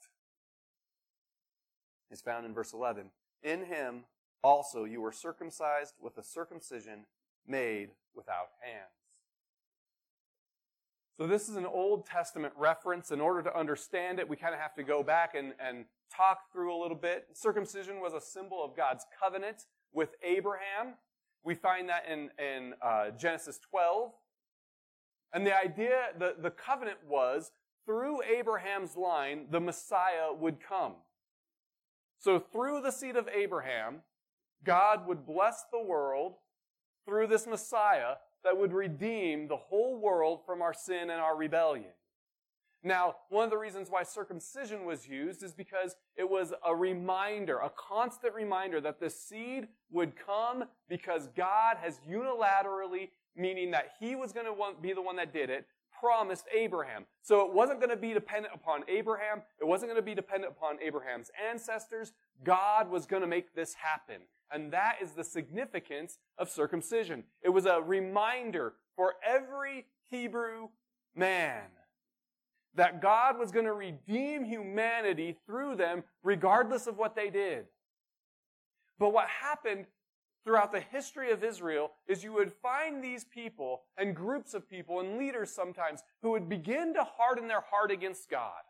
is 2.11 2.21
found 2.21 2.45
in 2.45 2.53
verse 2.53 2.73
11. 2.73 3.11
In 3.43 3.65
him 3.65 4.05
also 4.43 4.83
you 4.83 5.01
were 5.01 5.11
circumcised 5.11 5.95
with 5.99 6.17
a 6.17 6.23
circumcision 6.23 7.05
made 7.47 7.89
without 8.15 8.49
hands. 8.61 8.89
So 11.17 11.27
this 11.27 11.49
is 11.49 11.57
an 11.57 11.65
Old 11.65 12.05
Testament 12.05 12.53
reference. 12.55 13.11
In 13.11 13.19
order 13.19 13.41
to 13.43 13.57
understand 13.57 14.19
it, 14.19 14.29
we 14.29 14.37
kind 14.37 14.53
of 14.53 14.61
have 14.61 14.73
to 14.75 14.83
go 14.83 15.03
back 15.03 15.35
and, 15.35 15.53
and 15.59 15.83
talk 16.15 16.51
through 16.53 16.73
a 16.73 16.79
little 16.81 16.95
bit. 16.95 17.27
Circumcision 17.33 17.99
was 17.99 18.13
a 18.13 18.21
symbol 18.21 18.63
of 18.63 18.75
God's 18.75 19.05
covenant 19.21 19.65
with 19.91 20.15
Abraham. 20.23 20.93
We 21.43 21.55
find 21.55 21.89
that 21.89 22.05
in, 22.09 22.29
in 22.39 22.73
uh, 22.81 23.11
Genesis 23.11 23.59
12. 23.69 24.11
And 25.33 25.45
the 25.45 25.57
idea, 25.57 26.07
the, 26.17 26.35
the 26.39 26.51
covenant 26.51 26.99
was 27.05 27.51
through 27.85 28.21
Abraham's 28.23 28.95
line, 28.95 29.47
the 29.49 29.59
Messiah 29.59 30.33
would 30.33 30.59
come. 30.61 30.93
So 32.19 32.39
through 32.39 32.81
the 32.81 32.91
seed 32.91 33.15
of 33.15 33.27
Abraham, 33.29 34.01
God 34.63 35.07
would 35.07 35.25
bless 35.25 35.63
the 35.71 35.81
world 35.81 36.33
through 37.05 37.27
this 37.27 37.47
Messiah 37.47 38.15
that 38.43 38.57
would 38.57 38.73
redeem 38.73 39.47
the 39.47 39.57
whole 39.57 39.99
world 39.99 40.41
from 40.45 40.61
our 40.61 40.73
sin 40.73 41.09
and 41.09 41.21
our 41.21 41.35
rebellion. 41.35 41.91
Now, 42.83 43.15
one 43.29 43.43
of 43.43 43.49
the 43.49 43.57
reasons 43.57 43.89
why 43.89 44.03
circumcision 44.03 44.85
was 44.85 45.07
used 45.07 45.43
is 45.43 45.53
because 45.53 45.95
it 46.15 46.29
was 46.29 46.53
a 46.65 46.73
reminder, 46.73 47.57
a 47.57 47.71
constant 47.71 48.33
reminder 48.33 48.79
that 48.79 49.01
the 49.01 49.09
seed 49.09 49.67
would 49.91 50.13
come 50.15 50.63
because 50.87 51.27
God 51.35 51.77
has 51.81 51.99
unilaterally, 52.09 53.09
meaning 53.35 53.71
that 53.71 53.93
He 53.99 54.15
was 54.15 54.31
going 54.31 54.45
to 54.45 54.81
be 54.81 54.93
the 54.93 55.01
one 55.01 55.17
that 55.17 55.33
did 55.33 55.49
it, 55.49 55.65
promised 55.99 56.45
Abraham. 56.55 57.05
So 57.21 57.45
it 57.45 57.53
wasn't 57.53 57.79
going 57.79 57.89
to 57.89 57.97
be 57.97 58.13
dependent 58.13 58.53
upon 58.53 58.83
Abraham. 58.87 59.41
It 59.59 59.65
wasn't 59.65 59.91
going 59.91 60.01
to 60.01 60.05
be 60.05 60.15
dependent 60.15 60.53
upon 60.55 60.81
Abraham's 60.81 61.29
ancestors. 61.49 62.13
God 62.43 62.89
was 62.89 63.05
going 63.05 63.21
to 63.21 63.27
make 63.27 63.53
this 63.55 63.73
happen. 63.75 64.21
And 64.51 64.71
that 64.73 64.95
is 65.01 65.11
the 65.11 65.23
significance 65.23 66.17
of 66.37 66.49
circumcision. 66.49 67.23
It 67.43 67.49
was 67.49 67.65
a 67.65 67.81
reminder 67.81 68.73
for 68.95 69.15
every 69.25 69.85
Hebrew 70.09 70.69
man 71.15 71.63
that 72.75 73.01
God 73.01 73.37
was 73.37 73.51
going 73.51 73.65
to 73.65 73.73
redeem 73.73 74.45
humanity 74.45 75.37
through 75.45 75.75
them 75.75 76.03
regardless 76.23 76.87
of 76.87 76.97
what 76.97 77.15
they 77.15 77.29
did. 77.29 77.65
But 78.97 79.13
what 79.13 79.27
happened 79.27 79.85
throughout 80.43 80.71
the 80.71 80.79
history 80.79 81.31
of 81.31 81.43
Israel 81.43 81.91
is 82.07 82.23
you 82.23 82.33
would 82.33 82.51
find 82.51 83.03
these 83.03 83.23
people 83.23 83.81
and 83.97 84.15
groups 84.15 84.53
of 84.53 84.69
people 84.69 84.99
and 84.99 85.17
leaders 85.17 85.51
sometimes 85.51 86.01
who 86.21 86.31
would 86.31 86.49
begin 86.49 86.93
to 86.93 87.03
harden 87.03 87.47
their 87.47 87.61
heart 87.61 87.91
against 87.91 88.29
God. 88.29 88.61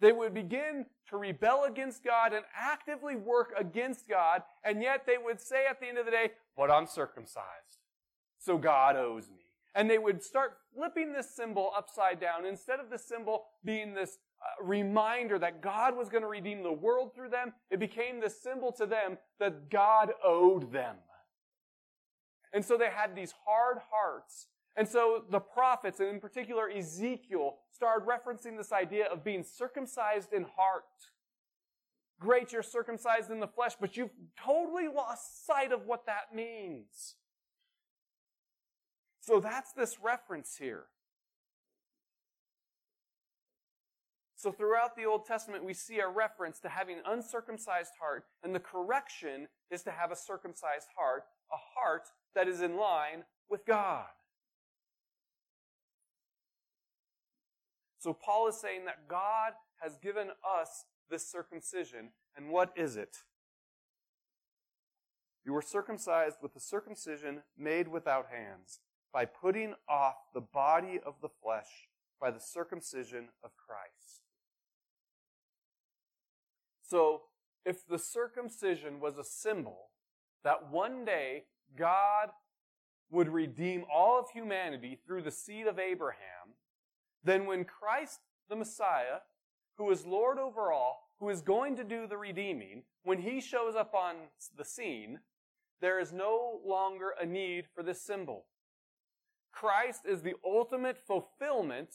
They 0.00 0.12
would 0.12 0.34
begin 0.34 0.86
to 1.08 1.16
rebel 1.16 1.64
against 1.64 2.04
God 2.04 2.32
and 2.34 2.44
actively 2.54 3.16
work 3.16 3.54
against 3.56 4.08
God, 4.08 4.42
and 4.62 4.82
yet 4.82 5.06
they 5.06 5.16
would 5.16 5.40
say 5.40 5.64
at 5.68 5.80
the 5.80 5.86
end 5.86 5.98
of 5.98 6.04
the 6.04 6.10
day, 6.10 6.32
but 6.56 6.70
I'm 6.70 6.86
circumcised. 6.86 7.80
So 8.38 8.58
God 8.58 8.96
owes 8.96 9.30
me. 9.30 9.45
And 9.76 9.88
they 9.88 9.98
would 9.98 10.22
start 10.22 10.56
flipping 10.74 11.12
this 11.12 11.36
symbol 11.36 11.70
upside 11.76 12.18
down. 12.18 12.44
Instead 12.44 12.80
of 12.80 12.90
the 12.90 12.98
symbol 12.98 13.44
being 13.64 13.94
this 13.94 14.18
uh, 14.40 14.64
reminder 14.64 15.38
that 15.38 15.60
God 15.62 15.96
was 15.96 16.08
going 16.08 16.22
to 16.22 16.28
redeem 16.28 16.62
the 16.64 16.72
world 16.72 17.14
through 17.14 17.28
them, 17.28 17.52
it 17.70 17.78
became 17.78 18.20
the 18.20 18.30
symbol 18.30 18.72
to 18.72 18.86
them 18.86 19.18
that 19.38 19.70
God 19.70 20.12
owed 20.24 20.72
them. 20.72 20.96
And 22.52 22.64
so 22.64 22.76
they 22.76 22.88
had 22.88 23.14
these 23.14 23.34
hard 23.44 23.78
hearts 23.92 24.48
and 24.76 24.86
so 24.86 25.24
the 25.30 25.40
prophets, 25.40 26.00
and 26.00 26.08
in 26.10 26.20
particular 26.20 26.68
Ezekiel, 26.68 27.56
started 27.72 28.06
referencing 28.06 28.58
this 28.58 28.72
idea 28.72 29.06
of 29.06 29.24
being 29.24 29.42
circumcised 29.42 30.34
in 30.34 30.44
heart. 30.56 30.84
Great, 32.20 32.52
you're 32.52 32.62
circumcised 32.62 33.30
in 33.30 33.40
the 33.40 33.48
flesh, 33.48 33.72
but 33.80 33.96
you've 33.96 34.10
totally 34.38 34.88
lost 34.88 35.46
sight 35.46 35.72
of 35.72 35.86
what 35.86 36.04
that 36.06 36.34
means. 36.34 37.14
So 39.26 39.40
that's 39.40 39.72
this 39.72 39.96
reference 40.00 40.56
here. 40.56 40.84
So 44.36 44.52
throughout 44.52 44.94
the 44.94 45.04
Old 45.04 45.26
Testament, 45.26 45.64
we 45.64 45.74
see 45.74 45.98
a 45.98 46.06
reference 46.06 46.60
to 46.60 46.68
having 46.68 46.98
an 46.98 47.02
uncircumcised 47.04 47.94
heart, 47.98 48.26
and 48.44 48.54
the 48.54 48.60
correction 48.60 49.48
is 49.68 49.82
to 49.82 49.90
have 49.90 50.12
a 50.12 50.16
circumcised 50.16 50.86
heart, 50.96 51.24
a 51.50 51.56
heart 51.74 52.02
that 52.36 52.46
is 52.46 52.60
in 52.60 52.76
line 52.76 53.24
with 53.50 53.66
God. 53.66 54.06
So 57.98 58.12
Paul 58.12 58.46
is 58.46 58.60
saying 58.60 58.84
that 58.84 59.08
God 59.08 59.54
has 59.80 59.96
given 59.96 60.28
us 60.48 60.84
this 61.10 61.26
circumcision. 61.28 62.10
And 62.36 62.50
what 62.50 62.72
is 62.76 62.96
it? 62.96 63.16
You 65.44 65.52
were 65.52 65.62
circumcised 65.62 66.36
with 66.40 66.54
the 66.54 66.60
circumcision 66.60 67.42
made 67.58 67.88
without 67.88 68.26
hands, 68.30 68.78
by 69.16 69.24
putting 69.24 69.72
off 69.88 70.16
the 70.34 70.42
body 70.42 71.00
of 71.06 71.14
the 71.22 71.28
flesh 71.42 71.88
by 72.20 72.30
the 72.30 72.38
circumcision 72.38 73.28
of 73.42 73.50
Christ. 73.56 74.20
So, 76.82 77.22
if 77.64 77.86
the 77.88 77.98
circumcision 77.98 79.00
was 79.00 79.16
a 79.16 79.24
symbol 79.24 79.88
that 80.44 80.70
one 80.70 81.06
day 81.06 81.44
God 81.78 82.28
would 83.10 83.30
redeem 83.30 83.86
all 83.90 84.20
of 84.20 84.28
humanity 84.28 84.98
through 85.06 85.22
the 85.22 85.30
seed 85.30 85.66
of 85.66 85.78
Abraham, 85.78 86.52
then 87.24 87.46
when 87.46 87.64
Christ 87.64 88.20
the 88.50 88.56
Messiah, 88.56 89.20
who 89.78 89.90
is 89.90 90.04
Lord 90.04 90.38
over 90.38 90.70
all, 90.70 91.08
who 91.20 91.30
is 91.30 91.40
going 91.40 91.74
to 91.76 91.84
do 91.84 92.06
the 92.06 92.18
redeeming, 92.18 92.82
when 93.02 93.22
he 93.22 93.40
shows 93.40 93.76
up 93.76 93.94
on 93.94 94.16
the 94.58 94.64
scene, 94.64 95.20
there 95.80 95.98
is 95.98 96.12
no 96.12 96.60
longer 96.66 97.14
a 97.18 97.24
need 97.24 97.64
for 97.74 97.82
this 97.82 98.02
symbol. 98.02 98.44
Christ 99.58 100.02
is 100.06 100.20
the 100.20 100.34
ultimate 100.44 100.98
fulfillment 100.98 101.88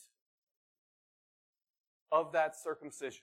of 2.11 2.31
that 2.33 2.55
circumcision. 2.55 3.21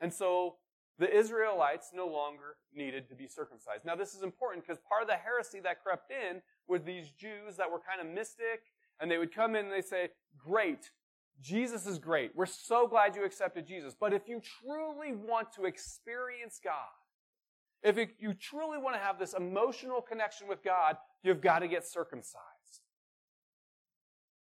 And 0.00 0.12
so 0.12 0.56
the 0.98 1.14
Israelites 1.14 1.90
no 1.94 2.06
longer 2.06 2.56
needed 2.74 3.06
to 3.10 3.14
be 3.14 3.26
circumcised. 3.26 3.84
Now 3.84 3.96
this 3.96 4.14
is 4.14 4.22
important 4.22 4.66
because 4.66 4.80
part 4.88 5.02
of 5.02 5.08
the 5.08 5.14
heresy 5.14 5.60
that 5.60 5.82
crept 5.82 6.10
in 6.10 6.40
was 6.66 6.84
these 6.84 7.10
Jews 7.10 7.56
that 7.58 7.70
were 7.70 7.80
kind 7.80 8.00
of 8.00 8.14
mystic 8.14 8.62
and 8.98 9.10
they 9.10 9.18
would 9.18 9.34
come 9.34 9.54
in 9.54 9.66
and 9.66 9.74
they 9.74 9.82
say, 9.82 10.08
great, 10.38 10.90
Jesus 11.42 11.86
is 11.86 11.98
great. 11.98 12.32
We're 12.34 12.46
so 12.46 12.86
glad 12.86 13.14
you 13.14 13.24
accepted 13.26 13.66
Jesus. 13.66 13.94
But 13.98 14.14
if 14.14 14.26
you 14.26 14.40
truly 14.62 15.12
want 15.12 15.52
to 15.56 15.64
experience 15.64 16.60
God, 16.62 16.72
if 17.82 17.96
you 18.18 18.34
truly 18.34 18.78
want 18.78 18.94
to 18.96 19.00
have 19.00 19.18
this 19.18 19.34
emotional 19.34 20.02
connection 20.02 20.48
with 20.48 20.62
God, 20.62 20.96
you've 21.22 21.40
got 21.40 21.60
to 21.60 21.68
get 21.68 21.86
circumcised. 21.86 22.44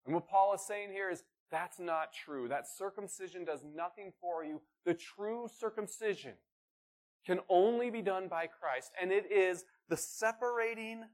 And 0.05 0.15
what 0.15 0.29
Paul 0.29 0.55
is 0.55 0.61
saying 0.67 0.93
here 0.93 1.11
is 1.11 1.25
that's 1.51 1.79
not 1.79 2.13
true. 2.13 2.49
That 2.49 2.69
circumcision 2.69 3.45
does 3.45 3.63
nothing 3.75 4.13
for 4.21 4.45
you. 4.45 4.61
The 4.85 4.95
true 4.95 5.49
circumcision 5.59 6.35
can 7.27 7.41
only 7.49 7.91
be 7.91 8.03
done 8.03 8.29
by 8.29 8.47
Christ, 8.47 8.93
and 9.01 9.11
it 9.11 9.31
is 9.31 9.65
the 9.89 9.97
separating 9.97 11.05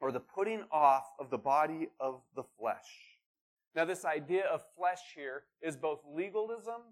or 0.00 0.12
the 0.12 0.20
putting 0.20 0.64
off 0.70 1.04
of 1.18 1.30
the 1.30 1.38
body 1.38 1.88
of 2.00 2.20
the 2.34 2.42
flesh. 2.58 3.18
Now, 3.74 3.84
this 3.84 4.04
idea 4.04 4.44
of 4.46 4.62
flesh 4.76 5.00
here 5.14 5.42
is 5.60 5.76
both 5.76 6.00
legalism 6.06 6.82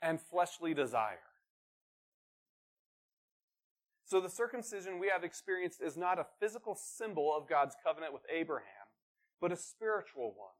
and 0.00 0.20
fleshly 0.20 0.74
desire. 0.74 1.18
So, 4.06 4.20
the 4.20 4.30
circumcision 4.30 5.00
we 5.00 5.08
have 5.08 5.24
experienced 5.24 5.82
is 5.82 5.96
not 5.96 6.20
a 6.20 6.26
physical 6.38 6.76
symbol 6.76 7.34
of 7.36 7.48
God's 7.48 7.74
covenant 7.84 8.12
with 8.12 8.22
Abraham, 8.32 8.86
but 9.40 9.50
a 9.50 9.56
spiritual 9.56 10.32
one, 10.36 10.54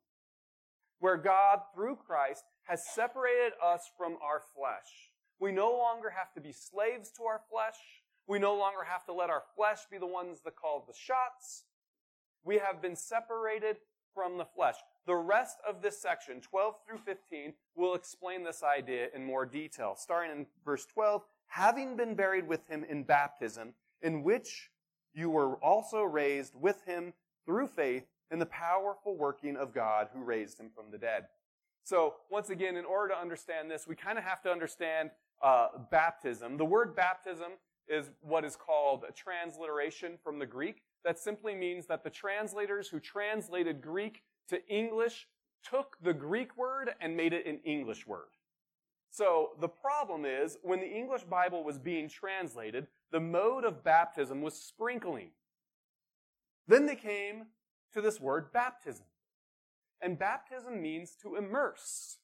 where 0.98 1.16
God, 1.16 1.60
through 1.72 1.94
Christ, 2.04 2.42
has 2.64 2.84
separated 2.92 3.52
us 3.64 3.88
from 3.96 4.16
our 4.20 4.42
flesh. 4.56 5.12
We 5.38 5.52
no 5.52 5.70
longer 5.70 6.10
have 6.10 6.32
to 6.34 6.40
be 6.40 6.50
slaves 6.50 7.12
to 7.18 7.22
our 7.22 7.40
flesh. 7.48 7.76
We 8.26 8.40
no 8.40 8.56
longer 8.56 8.82
have 8.82 9.04
to 9.06 9.12
let 9.12 9.30
our 9.30 9.44
flesh 9.54 9.78
be 9.92 9.98
the 9.98 10.06
ones 10.06 10.40
that 10.44 10.56
call 10.56 10.84
the 10.84 10.94
shots. 10.98 11.66
We 12.42 12.58
have 12.58 12.82
been 12.82 12.96
separated 12.96 13.76
from 14.12 14.38
the 14.38 14.44
flesh. 14.44 14.74
The 15.06 15.14
rest 15.14 15.58
of 15.68 15.82
this 15.82 16.02
section, 16.02 16.40
12 16.40 16.74
through 16.84 16.98
15, 16.98 17.52
will 17.76 17.94
explain 17.94 18.42
this 18.42 18.64
idea 18.64 19.06
in 19.14 19.24
more 19.24 19.46
detail. 19.46 19.94
Starting 19.96 20.32
in 20.32 20.46
verse 20.64 20.84
12, 20.86 21.22
having 21.46 21.96
been 21.96 22.14
buried 22.14 22.46
with 22.46 22.66
him 22.68 22.84
in 22.84 23.04
baptism, 23.04 23.74
in 24.02 24.22
which 24.22 24.70
you 25.14 25.30
were 25.30 25.54
also 25.56 26.02
raised 26.02 26.54
with 26.54 26.84
him 26.84 27.12
through 27.44 27.68
faith 27.68 28.04
in 28.30 28.38
the 28.38 28.46
powerful 28.46 29.16
working 29.16 29.56
of 29.56 29.72
God 29.72 30.08
who 30.12 30.22
raised 30.22 30.58
him 30.58 30.70
from 30.74 30.90
the 30.90 30.98
dead. 30.98 31.26
So, 31.84 32.14
once 32.30 32.50
again, 32.50 32.76
in 32.76 32.84
order 32.84 33.14
to 33.14 33.20
understand 33.20 33.70
this, 33.70 33.86
we 33.86 33.94
kind 33.94 34.18
of 34.18 34.24
have 34.24 34.42
to 34.42 34.50
understand 34.50 35.10
uh, 35.42 35.68
baptism. 35.90 36.56
The 36.56 36.64
word 36.64 36.96
baptism 36.96 37.52
is 37.88 38.10
what 38.20 38.44
is 38.44 38.56
called 38.56 39.04
a 39.08 39.12
transliteration 39.12 40.18
from 40.22 40.38
the 40.38 40.46
Greek. 40.46 40.82
That 41.04 41.18
simply 41.18 41.54
means 41.54 41.86
that 41.86 42.02
the 42.02 42.10
translators 42.10 42.88
who 42.88 42.98
translated 42.98 43.80
Greek 43.80 44.22
to 44.48 44.66
English 44.66 45.28
took 45.62 45.96
the 46.02 46.12
Greek 46.12 46.56
word 46.56 46.90
and 47.00 47.16
made 47.16 47.32
it 47.32 47.46
an 47.46 47.60
English 47.64 48.06
word. 48.06 48.35
So 49.16 49.52
the 49.58 49.68
problem 49.68 50.26
is, 50.26 50.58
when 50.62 50.78
the 50.78 50.94
English 50.94 51.22
Bible 51.22 51.64
was 51.64 51.78
being 51.78 52.06
translated, 52.06 52.86
the 53.10 53.18
mode 53.18 53.64
of 53.64 53.82
baptism 53.82 54.42
was 54.42 54.52
sprinkling. 54.52 55.30
Then 56.68 56.84
they 56.84 56.96
came 56.96 57.46
to 57.94 58.02
this 58.02 58.20
word 58.20 58.52
baptism. 58.52 59.06
And 60.02 60.18
baptism 60.18 60.82
means 60.82 61.16
to 61.22 61.36
immerse. 61.36 62.18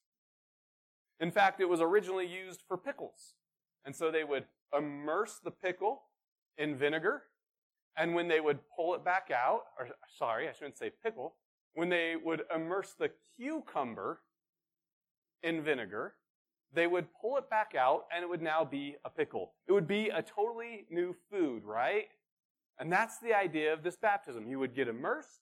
In 1.19 1.31
fact, 1.31 1.59
it 1.59 1.67
was 1.67 1.81
originally 1.81 2.27
used 2.27 2.61
for 2.67 2.77
pickles. 2.77 3.33
And 3.83 3.95
so 3.95 4.11
they 4.11 4.23
would 4.23 4.45
immerse 4.71 5.39
the 5.43 5.49
pickle 5.49 6.03
in 6.59 6.75
vinegar, 6.75 7.23
and 7.97 8.13
when 8.13 8.27
they 8.27 8.39
would 8.39 8.59
pull 8.75 8.93
it 8.93 9.03
back 9.03 9.31
out, 9.33 9.61
or 9.79 9.89
sorry, 10.15 10.47
I 10.47 10.51
shouldn't 10.51 10.77
say 10.77 10.91
pickle, 11.03 11.37
when 11.73 11.89
they 11.89 12.17
would 12.23 12.43
immerse 12.55 12.93
the 12.93 13.09
cucumber 13.35 14.19
in 15.41 15.63
vinegar, 15.63 16.13
they 16.73 16.87
would 16.87 17.07
pull 17.21 17.37
it 17.37 17.49
back 17.49 17.73
out 17.77 18.05
and 18.13 18.23
it 18.23 18.29
would 18.29 18.41
now 18.41 18.65
be 18.65 18.95
a 19.05 19.09
pickle. 19.09 19.53
It 19.67 19.71
would 19.71 19.87
be 19.87 20.09
a 20.09 20.21
totally 20.21 20.85
new 20.89 21.15
food, 21.31 21.63
right? 21.63 22.07
And 22.79 22.91
that's 22.91 23.19
the 23.19 23.33
idea 23.33 23.73
of 23.73 23.83
this 23.83 23.95
baptism. 23.95 24.47
You 24.47 24.59
would 24.59 24.75
get 24.75 24.87
immersed, 24.87 25.41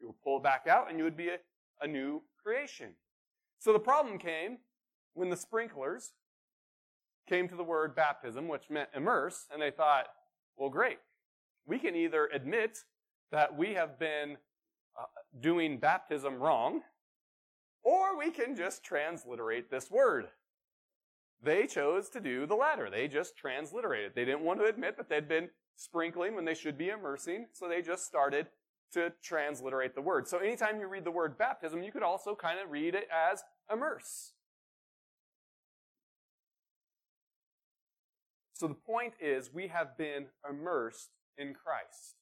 you 0.00 0.08
would 0.08 0.20
pull 0.22 0.38
it 0.38 0.42
back 0.42 0.66
out, 0.68 0.88
and 0.88 0.98
you 0.98 1.04
would 1.04 1.16
be 1.16 1.28
a, 1.28 1.38
a 1.82 1.86
new 1.86 2.22
creation. 2.42 2.94
So 3.58 3.72
the 3.72 3.78
problem 3.78 4.18
came 4.18 4.58
when 5.12 5.28
the 5.28 5.36
sprinklers 5.36 6.12
came 7.28 7.48
to 7.48 7.56
the 7.56 7.62
word 7.62 7.94
baptism, 7.94 8.48
which 8.48 8.70
meant 8.70 8.88
immerse, 8.94 9.46
and 9.52 9.60
they 9.60 9.70
thought, 9.70 10.06
well, 10.56 10.70
great. 10.70 10.98
We 11.66 11.78
can 11.78 11.94
either 11.94 12.28
admit 12.32 12.78
that 13.30 13.56
we 13.56 13.74
have 13.74 13.98
been 13.98 14.38
uh, 14.98 15.04
doing 15.40 15.78
baptism 15.78 16.36
wrong, 16.36 16.80
or 17.82 18.18
we 18.18 18.30
can 18.30 18.56
just 18.56 18.82
transliterate 18.82 19.70
this 19.70 19.90
word. 19.90 20.28
They 21.42 21.66
chose 21.66 22.08
to 22.10 22.20
do 22.20 22.46
the 22.46 22.54
latter. 22.54 22.90
They 22.90 23.08
just 23.08 23.36
transliterated. 23.36 24.12
They 24.14 24.24
didn't 24.24 24.42
want 24.42 24.60
to 24.60 24.66
admit 24.66 24.96
that 24.98 25.08
they'd 25.08 25.28
been 25.28 25.48
sprinkling 25.76 26.34
when 26.34 26.44
they 26.44 26.54
should 26.54 26.76
be 26.76 26.90
immersing, 26.90 27.46
so 27.52 27.66
they 27.66 27.80
just 27.80 28.04
started 28.04 28.48
to 28.92 29.12
transliterate 29.22 29.94
the 29.94 30.02
word. 30.02 30.28
So 30.28 30.38
anytime 30.38 30.80
you 30.80 30.88
read 30.88 31.04
the 31.04 31.10
word 31.10 31.38
baptism, 31.38 31.82
you 31.82 31.92
could 31.92 32.02
also 32.02 32.34
kind 32.34 32.58
of 32.58 32.70
read 32.70 32.94
it 32.94 33.08
as 33.10 33.42
immerse. 33.72 34.32
So 38.52 38.68
the 38.68 38.74
point 38.74 39.14
is, 39.18 39.50
we 39.54 39.68
have 39.68 39.96
been 39.96 40.26
immersed 40.48 41.08
in 41.38 41.54
Christ. 41.54 42.16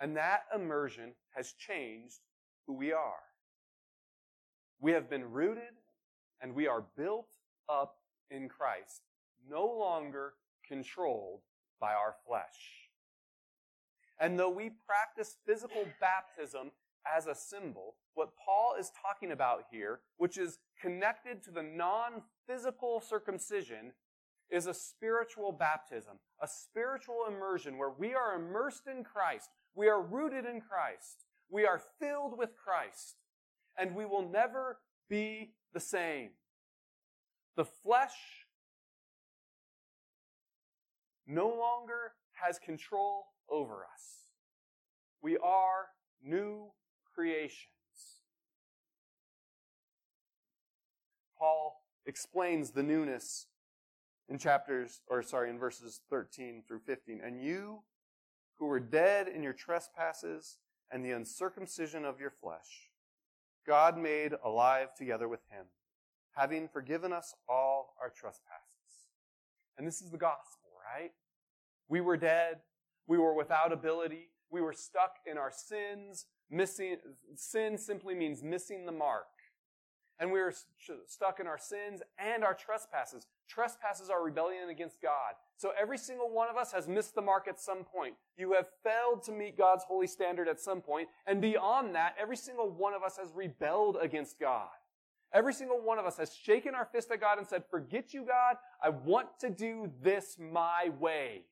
And 0.00 0.16
that 0.16 0.42
immersion 0.54 1.14
has 1.34 1.54
changed 1.54 2.20
who 2.66 2.74
we 2.74 2.92
are. 2.92 3.24
We 4.80 4.92
have 4.92 5.10
been 5.10 5.28
rooted 5.28 5.74
and 6.40 6.54
we 6.54 6.68
are 6.68 6.84
built 6.96 7.26
up 7.68 7.96
in 8.30 8.48
Christ, 8.48 9.02
no 9.48 9.66
longer 9.66 10.34
controlled 10.66 11.40
by 11.80 11.92
our 11.92 12.14
flesh. 12.26 12.90
And 14.20 14.38
though 14.38 14.50
we 14.50 14.70
practice 14.86 15.36
physical 15.46 15.86
baptism 16.00 16.72
as 17.16 17.26
a 17.26 17.34
symbol, 17.34 17.94
what 18.14 18.30
Paul 18.44 18.74
is 18.78 18.90
talking 19.00 19.30
about 19.30 19.64
here, 19.70 20.00
which 20.16 20.36
is 20.36 20.58
connected 20.80 21.42
to 21.44 21.50
the 21.50 21.62
non-physical 21.62 23.00
circumcision, 23.00 23.92
is 24.50 24.66
a 24.66 24.74
spiritual 24.74 25.52
baptism, 25.52 26.18
a 26.42 26.48
spiritual 26.48 27.26
immersion 27.28 27.78
where 27.78 27.92
we 27.96 28.14
are 28.14 28.34
immersed 28.34 28.86
in 28.86 29.04
Christ, 29.04 29.50
we 29.74 29.88
are 29.88 30.02
rooted 30.02 30.44
in 30.46 30.60
Christ, 30.60 31.24
we 31.48 31.64
are 31.64 31.80
filled 32.00 32.36
with 32.36 32.56
Christ, 32.56 33.16
and 33.78 33.94
we 33.94 34.04
will 34.04 34.28
never 34.28 34.78
be 35.08 35.52
the 35.72 35.80
same. 35.80 36.30
The 37.58 37.64
flesh 37.64 38.14
no 41.26 41.48
longer 41.48 42.12
has 42.40 42.56
control 42.60 43.24
over 43.50 43.78
us. 43.78 44.28
We 45.20 45.38
are 45.38 45.88
new 46.22 46.70
creations. 47.12 47.66
Paul 51.36 51.82
explains 52.06 52.70
the 52.70 52.84
newness 52.84 53.48
in 54.28 54.38
chapters, 54.38 55.00
or 55.08 55.20
sorry, 55.24 55.50
in 55.50 55.58
verses 55.58 56.00
13 56.10 56.62
through 56.68 56.82
15. 56.86 57.20
And 57.24 57.42
you 57.42 57.80
who 58.60 58.66
were 58.66 58.78
dead 58.78 59.26
in 59.26 59.42
your 59.42 59.52
trespasses 59.52 60.58
and 60.92 61.04
the 61.04 61.10
uncircumcision 61.10 62.04
of 62.04 62.20
your 62.20 62.30
flesh, 62.30 62.92
God 63.66 63.98
made 63.98 64.34
alive 64.44 64.94
together 64.96 65.26
with 65.26 65.40
him, 65.50 65.66
having 66.38 66.68
forgiven 66.68 67.12
us 67.12 67.34
all 67.48 67.94
our 68.00 68.10
trespasses. 68.10 69.08
And 69.76 69.86
this 69.86 70.00
is 70.00 70.10
the 70.10 70.18
gospel, 70.18 70.70
right? 70.94 71.10
We 71.88 72.00
were 72.00 72.16
dead. 72.16 72.58
We 73.06 73.18
were 73.18 73.34
without 73.34 73.72
ability. 73.72 74.28
We 74.50 74.60
were 74.60 74.72
stuck 74.72 75.16
in 75.30 75.38
our 75.38 75.50
sins. 75.50 76.26
Missing, 76.50 76.96
sin 77.34 77.76
simply 77.76 78.14
means 78.14 78.42
missing 78.42 78.86
the 78.86 78.92
mark 78.92 79.26
and 80.20 80.32
we 80.32 80.40
are 80.40 80.52
stuck 81.06 81.40
in 81.40 81.46
our 81.46 81.58
sins 81.58 82.02
and 82.18 82.42
our 82.42 82.54
trespasses. 82.54 83.26
Trespasses 83.48 84.10
are 84.10 84.22
rebellion 84.22 84.68
against 84.68 85.00
God. 85.00 85.34
So 85.56 85.72
every 85.80 85.98
single 85.98 86.30
one 86.30 86.48
of 86.50 86.56
us 86.56 86.72
has 86.72 86.88
missed 86.88 87.14
the 87.14 87.22
mark 87.22 87.46
at 87.48 87.60
some 87.60 87.84
point. 87.84 88.14
You 88.36 88.52
have 88.54 88.66
failed 88.82 89.22
to 89.24 89.32
meet 89.32 89.56
God's 89.56 89.84
holy 89.84 90.06
standard 90.06 90.48
at 90.48 90.60
some 90.60 90.80
point, 90.80 91.08
and 91.26 91.40
beyond 91.40 91.94
that, 91.94 92.14
every 92.20 92.36
single 92.36 92.70
one 92.70 92.94
of 92.94 93.02
us 93.02 93.16
has 93.16 93.30
rebelled 93.34 93.96
against 94.00 94.40
God. 94.40 94.68
Every 95.32 95.52
single 95.52 95.80
one 95.80 95.98
of 95.98 96.06
us 96.06 96.16
has 96.16 96.34
shaken 96.34 96.74
our 96.74 96.86
fist 96.86 97.10
at 97.10 97.20
God 97.20 97.38
and 97.38 97.46
said, 97.46 97.64
forget 97.70 98.14
you, 98.14 98.24
God. 98.24 98.56
I 98.82 98.88
want 98.88 99.28
to 99.40 99.50
do 99.50 99.90
this 100.02 100.38
my 100.38 100.90
way. 100.98 101.42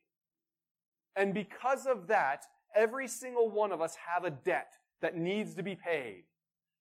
And 1.15 1.35
because 1.35 1.87
of 1.87 2.07
that, 2.09 2.45
every 2.75 3.07
single 3.07 3.51
one 3.51 3.73
of 3.73 3.81
us 3.81 3.97
have 3.97 4.25
a 4.25 4.31
debt 4.31 4.73
that 5.03 5.17
needs 5.17 5.55
to 5.55 5.63
be 5.63 5.75
paid. 5.75 6.25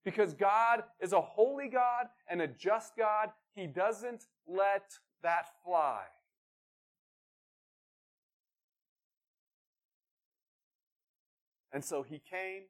Because 0.05 0.33
God 0.33 0.83
is 1.01 1.13
a 1.13 1.21
holy 1.21 1.67
God 1.67 2.07
and 2.29 2.41
a 2.41 2.47
just 2.47 2.95
God. 2.95 3.29
He 3.55 3.67
doesn't 3.67 4.25
let 4.47 4.91
that 5.23 5.47
fly. 5.65 6.03
And 11.73 11.83
so 11.83 12.03
he 12.03 12.19
came 12.19 12.63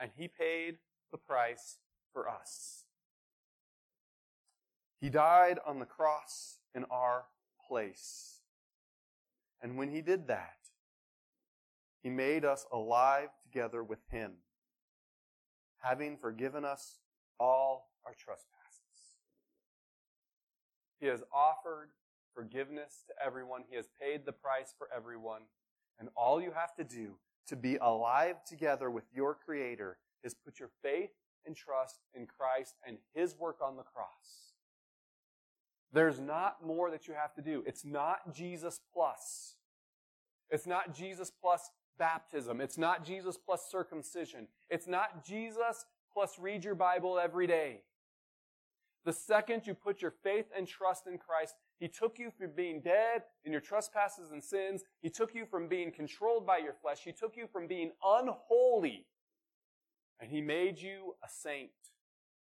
and 0.00 0.10
he 0.16 0.28
paid 0.28 0.78
the 1.12 1.18
price 1.18 1.76
for 2.12 2.28
us. 2.28 2.84
He 5.00 5.08
died 5.08 5.58
on 5.66 5.78
the 5.78 5.86
cross 5.86 6.58
in 6.74 6.84
our 6.90 7.26
place. 7.68 8.40
And 9.62 9.76
when 9.76 9.90
he 9.90 10.00
did 10.00 10.28
that, 10.28 10.56
he 12.02 12.10
made 12.10 12.44
us 12.44 12.66
alive 12.72 13.28
together 13.42 13.82
with 13.82 14.00
him 14.10 14.32
having 15.78 16.16
forgiven 16.16 16.64
us 16.64 16.98
all 17.38 17.90
our 18.04 18.14
trespasses. 18.14 18.54
He 21.00 21.06
has 21.06 21.22
offered 21.32 21.90
forgiveness 22.34 23.04
to 23.06 23.14
everyone. 23.24 23.64
He 23.68 23.76
has 23.76 23.88
paid 24.00 24.26
the 24.26 24.32
price 24.32 24.74
for 24.76 24.88
everyone. 24.94 25.42
And 25.98 26.08
all 26.16 26.40
you 26.40 26.52
have 26.52 26.74
to 26.76 26.84
do 26.84 27.14
to 27.46 27.56
be 27.56 27.76
alive 27.76 28.44
together 28.44 28.90
with 28.90 29.04
your 29.14 29.34
Creator 29.34 29.98
is 30.22 30.34
put 30.34 30.58
your 30.58 30.70
faith 30.82 31.10
and 31.46 31.56
trust 31.56 32.00
in 32.14 32.26
Christ 32.26 32.74
and 32.86 32.98
His 33.14 33.36
work 33.36 33.58
on 33.62 33.76
the 33.76 33.82
cross. 33.82 34.47
There's 35.92 36.20
not 36.20 36.64
more 36.64 36.90
that 36.90 37.08
you 37.08 37.14
have 37.14 37.34
to 37.34 37.42
do. 37.42 37.62
It's 37.66 37.84
not 37.84 38.34
Jesus 38.34 38.80
plus. 38.92 39.56
It's 40.50 40.66
not 40.66 40.94
Jesus 40.94 41.30
plus 41.30 41.70
baptism. 41.98 42.60
It's 42.60 42.78
not 42.78 43.04
Jesus 43.04 43.36
plus 43.36 43.70
circumcision. 43.70 44.48
It's 44.70 44.86
not 44.86 45.24
Jesus 45.24 45.86
plus 46.12 46.38
read 46.38 46.64
your 46.64 46.74
Bible 46.74 47.18
every 47.18 47.46
day. 47.46 47.82
The 49.04 49.12
second 49.12 49.66
you 49.66 49.74
put 49.74 50.02
your 50.02 50.10
faith 50.10 50.46
and 50.54 50.66
trust 50.66 51.06
in 51.06 51.18
Christ, 51.18 51.54
He 51.78 51.88
took 51.88 52.18
you 52.18 52.30
from 52.36 52.50
being 52.54 52.80
dead 52.82 53.22
in 53.44 53.52
your 53.52 53.60
trespasses 53.60 54.30
and 54.30 54.42
sins. 54.42 54.82
He 55.00 55.08
took 55.08 55.34
you 55.34 55.46
from 55.46 55.68
being 55.68 55.90
controlled 55.92 56.46
by 56.46 56.58
your 56.58 56.74
flesh. 56.74 57.00
He 57.04 57.12
took 57.12 57.36
you 57.36 57.46
from 57.50 57.66
being 57.66 57.92
unholy. 58.04 59.06
And 60.20 60.30
He 60.30 60.40
made 60.40 60.78
you 60.78 61.14
a 61.24 61.28
saint. 61.28 61.70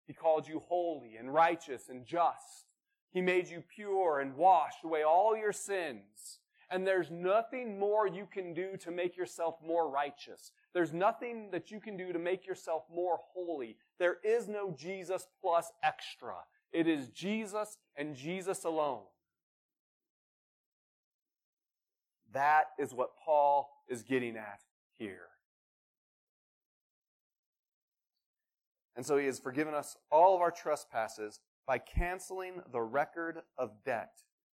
He 0.06 0.14
called 0.14 0.48
you 0.48 0.62
holy 0.68 1.16
and 1.16 1.34
righteous 1.34 1.90
and 1.90 2.06
just. 2.06 2.66
He 3.12 3.22
made 3.22 3.48
you 3.48 3.62
pure 3.62 4.20
and 4.20 4.36
washed 4.36 4.84
away 4.84 5.04
all 5.04 5.36
your 5.36 5.52
sins. 5.52 6.40
And 6.70 6.88
there's 6.88 7.12
nothing 7.12 7.78
more 7.78 8.08
you 8.08 8.26
can 8.32 8.54
do 8.54 8.78
to 8.78 8.92
make 8.92 9.18
yourself 9.18 9.56
more 9.66 9.90
righteous. 9.90 10.54
There's 10.74 10.94
nothing 10.94 11.50
that 11.52 11.70
you 11.70 11.82
can 11.82 11.98
do 11.98 12.14
to 12.14 12.20
make 12.20 12.48
yourself 12.48 12.84
more 12.94 13.20
holy. 13.34 13.76
There 14.00 14.18
is 14.24 14.48
no 14.48 14.72
Jesus 14.72 15.28
plus 15.42 15.70
extra. 15.84 16.36
It 16.72 16.88
is 16.88 17.10
Jesus 17.10 17.78
and 17.98 18.16
Jesus 18.16 18.64
alone. 18.64 19.04
That 22.34 22.68
is 22.80 22.94
what 22.94 23.18
Paul 23.18 23.70
is 23.90 24.04
getting 24.04 24.38
at 24.38 24.62
here. 24.98 25.28
And 28.96 29.06
so 29.06 29.18
he 29.18 29.26
has 29.26 29.40
forgiven 29.40 29.74
us 29.74 29.98
all 30.10 30.36
of 30.36 30.42
our 30.42 30.52
trespasses 30.52 31.42
by 31.68 31.78
canceling 31.78 32.62
the 32.72 32.82
record 32.82 33.40
of 33.58 33.84
debt 33.86 34.12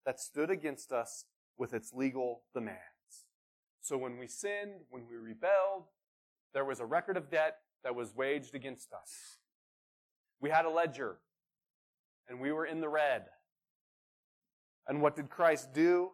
that 0.06 0.20
stood 0.20 0.50
against 0.50 0.92
us 0.92 1.26
with 1.58 1.74
its 1.74 1.94
legal 1.94 2.44
demands. 2.54 2.80
So 3.82 3.98
when 3.98 4.18
we 4.18 4.28
sinned, 4.28 4.82
when 4.90 5.04
we 5.10 5.18
rebelled, 5.18 5.86
there 6.54 6.66
was 6.66 6.80
a 6.80 6.86
record 6.86 7.18
of 7.18 7.30
debt 7.30 7.58
that 7.84 7.96
was 7.96 8.16
waged 8.16 8.56
against 8.56 8.94
us. 8.94 9.38
We 10.40 10.50
had 10.50 10.66
a 10.66 10.70
ledger, 10.70 11.18
and 12.28 12.40
we 12.40 12.52
were 12.52 12.66
in 12.66 12.82
the 12.82 12.90
red. 12.90 13.24
And 14.88 15.02
what 15.02 15.16
did 15.16 15.30
Christ 15.30 15.74
do? 15.74 16.12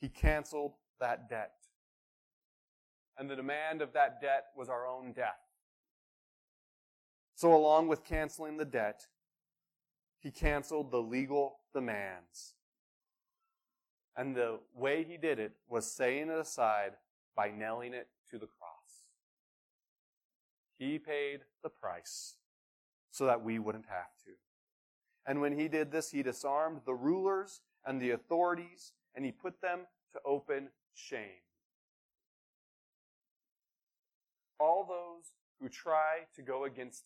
He 0.00 0.08
canceled 0.08 0.72
that 1.00 1.28
debt. 1.28 1.52
And 3.18 3.30
the 3.30 3.36
demand 3.36 3.82
of 3.82 3.92
that 3.92 4.20
debt 4.20 4.46
was 4.56 4.68
our 4.68 4.86
own 4.86 5.12
death. 5.12 5.38
So, 7.42 7.52
along 7.52 7.88
with 7.88 8.04
canceling 8.04 8.56
the 8.56 8.64
debt, 8.64 9.08
he 10.20 10.30
canceled 10.30 10.92
the 10.92 11.02
legal 11.02 11.56
demands. 11.74 12.54
And 14.16 14.36
the 14.36 14.60
way 14.76 15.02
he 15.02 15.16
did 15.16 15.40
it 15.40 15.50
was 15.68 15.90
saying 15.90 16.28
it 16.28 16.38
aside 16.38 16.92
by 17.34 17.50
nailing 17.50 17.94
it 17.94 18.06
to 18.30 18.38
the 18.38 18.46
cross. 18.46 19.08
He 20.78 21.00
paid 21.00 21.40
the 21.64 21.68
price 21.68 22.36
so 23.10 23.26
that 23.26 23.42
we 23.42 23.58
wouldn't 23.58 23.86
have 23.88 24.14
to. 24.24 24.30
And 25.26 25.40
when 25.40 25.58
he 25.58 25.66
did 25.66 25.90
this, 25.90 26.12
he 26.12 26.22
disarmed 26.22 26.82
the 26.86 26.94
rulers 26.94 27.60
and 27.84 28.00
the 28.00 28.10
authorities, 28.10 28.92
and 29.16 29.24
he 29.24 29.32
put 29.32 29.60
them 29.60 29.80
to 30.12 30.20
open 30.24 30.68
shame. 30.94 31.42
All 34.60 34.86
those 34.88 35.32
who 35.60 35.68
try 35.68 36.26
to 36.36 36.42
go 36.42 36.66
against 36.66 37.02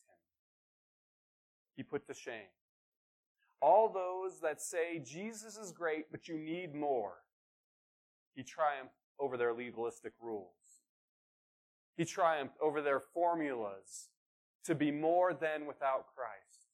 he 1.76 1.82
put 1.82 2.06
to 2.06 2.14
shame. 2.14 2.50
All 3.60 3.88
those 3.88 4.40
that 4.40 4.60
say 4.60 4.98
Jesus 4.98 5.56
is 5.56 5.72
great, 5.72 6.10
but 6.10 6.28
you 6.28 6.38
need 6.38 6.74
more, 6.74 7.14
he 8.34 8.42
triumphed 8.42 8.94
over 9.18 9.36
their 9.36 9.54
legalistic 9.54 10.12
rules. 10.20 10.82
He 11.96 12.04
triumphed 12.04 12.56
over 12.60 12.82
their 12.82 13.00
formulas 13.00 14.08
to 14.64 14.74
be 14.74 14.90
more 14.90 15.32
than 15.32 15.66
without 15.66 16.06
Christ. 16.14 16.68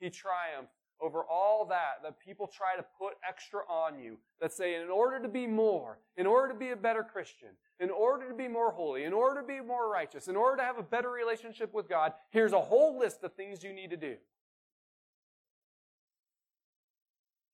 He 0.00 0.10
triumphed 0.10 0.72
over 1.00 1.24
all 1.24 1.64
that 1.66 2.02
that 2.02 2.18
people 2.18 2.46
try 2.46 2.76
to 2.76 2.84
put 2.98 3.14
extra 3.26 3.60
on 3.68 3.98
you 3.98 4.18
that 4.40 4.52
say 4.52 4.74
in 4.74 4.88
order 4.88 5.20
to 5.20 5.28
be 5.28 5.46
more, 5.46 5.98
in 6.16 6.26
order 6.26 6.52
to 6.52 6.58
be 6.58 6.70
a 6.70 6.76
better 6.76 7.02
Christian, 7.02 7.48
in 7.78 7.90
order 7.90 8.28
to 8.28 8.34
be 8.34 8.48
more 8.48 8.70
holy, 8.70 9.04
in 9.04 9.12
order 9.12 9.40
to 9.40 9.46
be 9.46 9.60
more 9.60 9.90
righteous, 9.90 10.28
in 10.28 10.36
order 10.36 10.58
to 10.58 10.62
have 10.62 10.78
a 10.78 10.82
better 10.82 11.10
relationship 11.10 11.72
with 11.72 11.88
God, 11.88 12.12
here's 12.30 12.52
a 12.52 12.60
whole 12.60 12.98
list 12.98 13.22
of 13.22 13.32
things 13.34 13.62
you 13.62 13.72
need 13.72 13.90
to 13.90 13.96
do. 13.96 14.16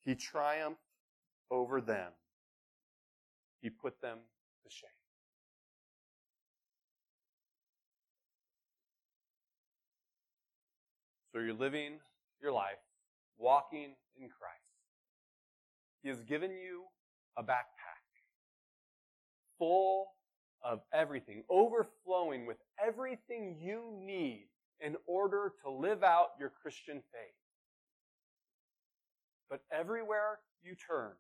He 0.05 0.15
triumphed 0.15 0.81
over 1.51 1.81
them. 1.81 2.13
He 3.61 3.71
put 3.71 4.01
them 4.01 4.19
to 4.65 4.71
shame. 4.71 4.91
So 11.33 11.41
you're 11.41 11.55
living 11.55 11.99
your 12.41 12.53
life 12.53 12.79
walking 13.39 13.95
in 14.21 14.29
Christ. 14.29 14.57
He 16.03 16.09
has 16.09 16.23
given 16.23 16.51
you 16.53 16.85
a 17.37 17.43
backpack 17.43 17.97
full 19.59 20.09
of 20.63 20.81
everything, 20.93 21.45
overflowing 21.49 22.47
with 22.47 22.59
everything 22.85 23.57
you 23.61 23.83
need 24.03 24.49
in 24.81 24.97
order 25.07 25.53
to 25.63 25.71
live 25.71 26.03
out 26.03 26.31
your 26.39 26.51
Christian 26.51 26.97
faith. 27.13 27.35
But 29.49 29.61
everywhere 29.73 30.41
you 30.63 30.75
turn, 30.75 31.13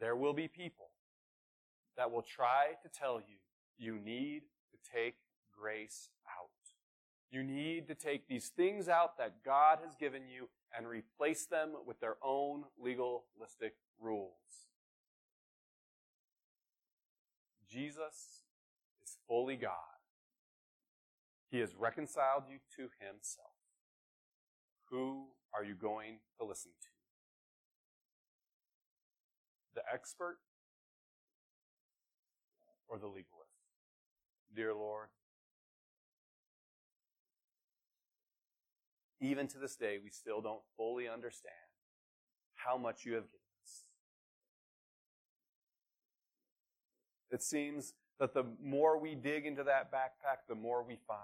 there 0.00 0.16
will 0.16 0.34
be 0.34 0.48
people 0.48 0.90
that 1.96 2.10
will 2.10 2.22
try 2.22 2.72
to 2.82 2.88
tell 2.88 3.20
you 3.20 3.36
you 3.78 3.98
need 3.98 4.42
to 4.72 4.92
take 4.92 5.14
grace 5.56 6.08
out. 6.28 6.48
You 7.30 7.42
need 7.42 7.86
to 7.88 7.94
take 7.94 8.28
these 8.28 8.48
things 8.48 8.88
out 8.88 9.16
that 9.18 9.44
God 9.44 9.78
has 9.84 9.94
given 9.94 10.22
you 10.28 10.48
and 10.76 10.86
replace 10.86 11.46
them 11.46 11.70
with 11.86 12.00
their 12.00 12.16
own 12.22 12.64
legalistic 12.78 13.74
rules. 14.00 14.32
Jesus 17.68 18.42
is 19.02 19.16
fully 19.26 19.56
God. 19.56 19.72
He 21.50 21.60
has 21.60 21.74
reconciled 21.74 22.44
you 22.50 22.58
to 22.76 22.90
himself. 22.98 23.52
Who 24.90 25.28
are 25.54 25.64
you 25.64 25.74
going 25.74 26.18
to 26.38 26.46
listen 26.46 26.70
to? 26.80 26.88
The 29.74 29.82
expert 29.92 30.38
or 32.88 32.98
the 32.98 33.06
legalist? 33.06 33.52
Dear 34.54 34.74
Lord, 34.74 35.08
even 39.22 39.46
to 39.48 39.58
this 39.58 39.76
day, 39.76 39.98
we 40.02 40.10
still 40.10 40.40
don't 40.40 40.60
fully 40.76 41.08
understand 41.08 41.54
how 42.54 42.76
much 42.76 43.04
you 43.04 43.14
have 43.14 43.24
given 43.24 43.40
us. 43.62 43.84
It 47.30 47.42
seems 47.42 47.94
that 48.18 48.34
the 48.34 48.44
more 48.62 48.98
we 48.98 49.14
dig 49.14 49.46
into 49.46 49.64
that 49.64 49.92
backpack, 49.92 50.46
the 50.48 50.54
more 50.54 50.82
we 50.82 50.98
find. 51.06 51.18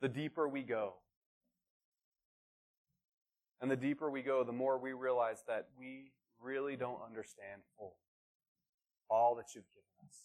The 0.00 0.08
deeper 0.08 0.46
we 0.46 0.62
go. 0.62 0.94
And 3.60 3.70
the 3.70 3.76
deeper 3.76 4.10
we 4.10 4.22
go, 4.22 4.44
the 4.44 4.52
more 4.52 4.78
we 4.78 4.92
realize 4.92 5.42
that 5.48 5.68
we 5.78 6.12
really 6.40 6.76
don't 6.76 7.00
understand 7.04 7.62
fully 7.78 7.92
all 9.08 9.34
that 9.36 9.54
you've 9.54 9.64
given 9.72 10.06
us. 10.06 10.16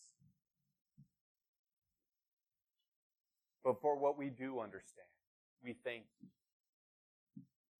But 3.64 3.80
for 3.82 3.98
what 3.98 4.18
we 4.18 4.30
do 4.30 4.60
understand, 4.60 5.08
we 5.64 5.76
thank 5.84 6.04
you. 6.20 6.28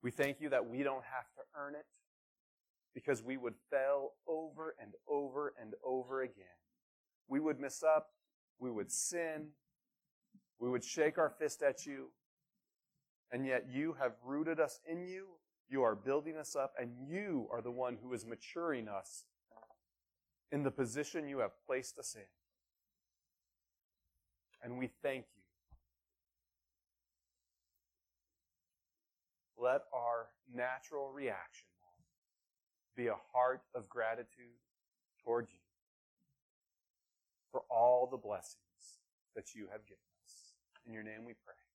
We 0.04 0.12
thank 0.12 0.42
you 0.42 0.50
that 0.50 0.68
we 0.68 0.84
don't 0.84 1.04
have 1.04 1.30
to 1.36 1.42
earn 1.56 1.76
it 1.76 1.86
because 2.94 3.24
we 3.24 3.38
would 3.38 3.54
fail 3.70 4.12
over 4.28 4.76
and 4.82 4.92
over 5.08 5.54
and 5.62 5.74
over 5.86 6.22
again. 6.22 6.46
We 7.28 7.40
would 7.40 7.60
mess 7.60 7.84
up. 7.84 8.10
We 8.60 8.72
would 8.72 8.92
sin. 8.92 9.50
We 10.60 10.70
would 10.70 10.84
shake 10.84 11.18
our 11.18 11.30
fist 11.30 11.62
at 11.62 11.86
you. 11.86 12.10
And 13.32 13.46
yet 13.46 13.68
you 13.72 13.96
have 14.00 14.14
rooted 14.26 14.60
us 14.60 14.80
in 14.90 15.06
you. 15.06 15.28
You 15.70 15.84
are 15.84 15.96
building 15.96 16.36
us 16.36 16.56
up 16.56 16.74
and 16.80 16.92
you 17.08 17.48
are 17.52 17.62
the 17.62 17.72
one 17.72 17.98
who 18.04 18.14
is 18.14 18.26
maturing 18.26 18.88
us 18.90 19.24
in 20.52 20.64
the 20.64 20.72
position 20.72 21.28
you 21.28 21.40
have 21.40 21.52
placed 21.66 21.98
us 21.98 22.16
in. 22.16 22.28
And 24.64 24.78
we 24.78 24.90
thank 25.02 25.26
you. 25.36 25.41
Let 29.62 29.84
our 29.94 30.28
natural 30.54 31.12
reaction 31.14 31.68
be 32.98 33.08
a 33.08 33.16
heart 33.32 33.62
of 33.76 33.88
gratitude 33.88 34.58
toward 35.24 35.48
you 35.50 35.60
for 37.52 37.62
all 37.70 38.08
the 38.10 38.18
blessings 38.18 38.58
that 39.36 39.54
you 39.54 39.68
have 39.72 39.86
given 39.86 40.04
us. 40.26 40.54
In 40.86 40.94
your 40.94 41.04
name 41.04 41.26
we 41.26 41.34
pray. 41.46 41.71